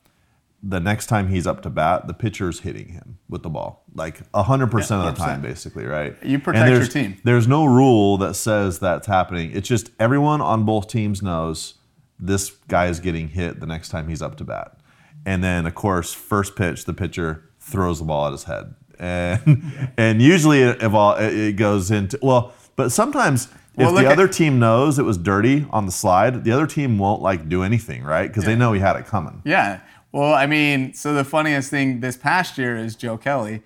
[0.60, 4.20] The next time he's up to bat, the pitcher's hitting him with the ball, like
[4.34, 6.16] hundred percent of the time, basically, right?
[6.22, 7.16] You protect your team.
[7.22, 9.52] There's no rule that says that's happening.
[9.52, 11.74] It's just everyone on both teams knows
[12.18, 14.76] this guy is getting hit the next time he's up to bat.
[15.24, 19.90] And then, of course, first pitch, the pitcher throws the ball at his head, and
[19.96, 23.48] and usually it, evol- it goes into well, but sometimes.
[23.76, 26.98] Well, if the other team knows it was dirty on the slide, the other team
[26.98, 28.26] won't like do anything, right?
[28.26, 29.40] Because they know he had it coming.
[29.44, 29.78] Yeah.
[30.12, 33.58] Well, I mean, so the funniest thing this past year is Joe Kelly.
[33.58, 33.62] Do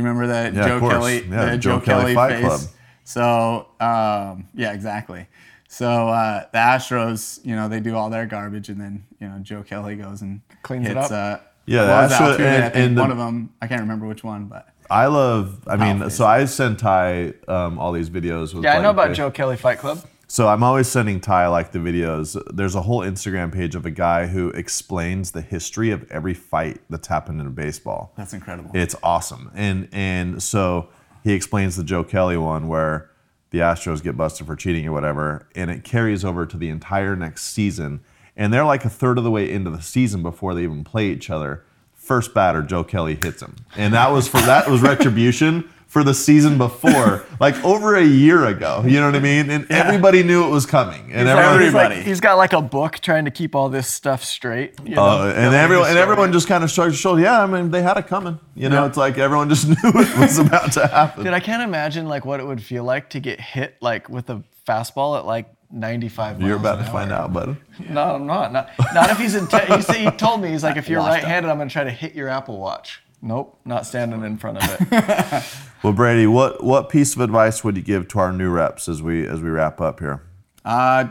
[0.00, 0.80] you remember that Yeah, Joe.
[0.80, 2.44] Kelly, Yeah, the Joe Joe, Kelly Kelly, Fight face?
[2.44, 2.60] Club.
[3.04, 5.26] So um, yeah, exactly.
[5.68, 9.38] So uh, the Astros, you know, they do all their garbage, and then you know
[9.40, 11.10] Joe Kelly goes and Cleans it up.
[11.10, 13.18] Uh, Yeah, the well, it was Astros- Altuve, I and- think and the- one of
[13.18, 13.50] them.
[13.62, 15.60] I can't remember which one, but I love.
[15.66, 16.14] I mean, face.
[16.16, 18.54] so I sent Ty um, all these videos.
[18.54, 19.98] With Yeah, I know about the- Joe Kelly Fight Club.
[20.28, 22.40] So I'm always sending Ty like the videos.
[22.52, 26.80] There's a whole Instagram page of a guy who explains the history of every fight
[26.90, 28.12] that's happened in baseball.
[28.16, 28.70] that's incredible.
[28.74, 29.50] It's awesome.
[29.54, 30.88] And and so
[31.22, 33.10] he explains the Joe Kelly one where
[33.50, 37.14] the Astros get busted for cheating or whatever, and it carries over to the entire
[37.14, 38.00] next season.
[38.36, 41.06] And they're like a third of the way into the season before they even play
[41.06, 41.64] each other.
[41.94, 43.56] First batter, Joe Kelly hits him.
[43.76, 48.44] And that was for that was retribution for the season before, like over a year
[48.46, 48.82] ago.
[48.84, 49.48] You know what I mean?
[49.50, 51.10] And everybody knew it was coming.
[51.12, 52.02] And everyone, He's, like- Everybody.
[52.10, 54.74] he's got like a book trying to keep all this stuff straight.
[54.84, 55.02] you know?
[55.02, 57.22] Uh, and everyone and everyone just kind of shrugged their shoulders.
[57.24, 58.38] Yeah, I mean they had it coming.
[58.54, 58.88] You know, Yeah.
[58.88, 61.24] it's like everyone just knew it was about to happen.
[61.24, 64.28] Dude, I can't imagine like what it would feel like to get hit like with
[64.28, 67.22] a fastball at like 95 miles You're about to find hour.
[67.22, 67.56] out, bud.
[67.88, 68.52] No, I'm not.
[68.52, 69.46] Not, not if he's in.
[69.46, 72.28] he, he told me he's like, if you're right-handed, I'm gonna try to hit your
[72.28, 73.02] Apple Watch.
[73.22, 75.44] Nope, not standing in front of it.
[75.82, 79.02] Well, Brady, what what piece of advice would you give to our new reps as
[79.02, 80.22] we as we wrap up here?
[80.64, 81.08] Uh,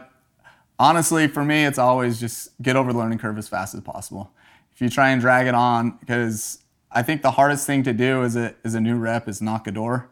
[0.77, 4.31] honestly, for me, it's always just get over the learning curve as fast as possible.
[4.73, 6.59] If you try and drag it on, because
[6.91, 9.67] I think the hardest thing to do as a, as a new rep is knock
[9.67, 10.09] a door.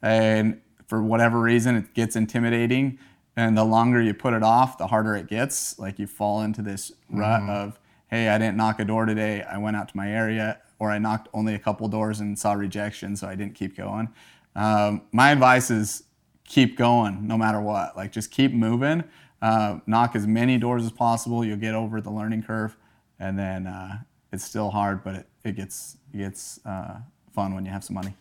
[0.00, 2.98] And for whatever reason, it gets intimidating.
[3.36, 5.78] And the longer you put it off, the harder it gets.
[5.78, 7.78] Like you fall into this rut of
[8.08, 9.42] hey, I didn't knock a door today.
[9.42, 12.52] I went out to my area, or I knocked only a couple doors and saw
[12.52, 14.08] rejection, so I didn't keep going.
[14.54, 16.04] Um, my advice is
[16.44, 17.96] keep going no matter what.
[17.96, 19.04] Like just keep moving.
[19.42, 21.44] Uh, knock as many doors as possible.
[21.44, 22.76] You'll get over the learning curve,
[23.18, 23.98] and then uh,
[24.32, 26.96] it's still hard, but it, it gets it gets uh,
[27.32, 28.14] fun when you have some money.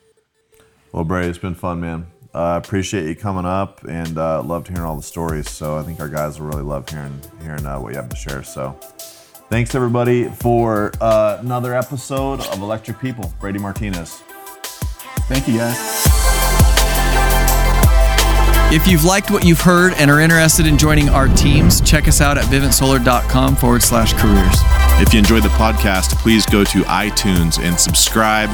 [0.91, 2.07] Well, Bray, it's been fun, man.
[2.33, 5.49] I uh, appreciate you coming up and uh, loved hearing all the stories.
[5.49, 8.15] So I think our guys will really love hearing hearing uh, what you have to
[8.17, 8.43] share.
[8.43, 8.77] So
[9.49, 13.33] thanks everybody for uh, another episode of Electric People.
[13.39, 14.21] Brady Martinez.
[15.27, 15.77] Thank you, guys.
[18.73, 22.19] If you've liked what you've heard and are interested in joining our teams, check us
[22.19, 24.55] out at vivintsolar.com forward slash careers.
[24.99, 28.49] If you enjoyed the podcast, please go to iTunes and subscribe.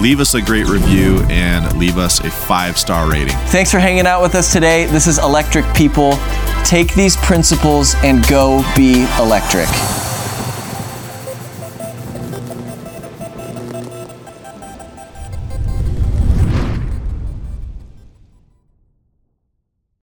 [0.00, 3.36] Leave us a great review and leave us a five star rating.
[3.46, 4.84] Thanks for hanging out with us today.
[4.86, 6.18] This is Electric People.
[6.64, 9.68] Take these principles and go be electric.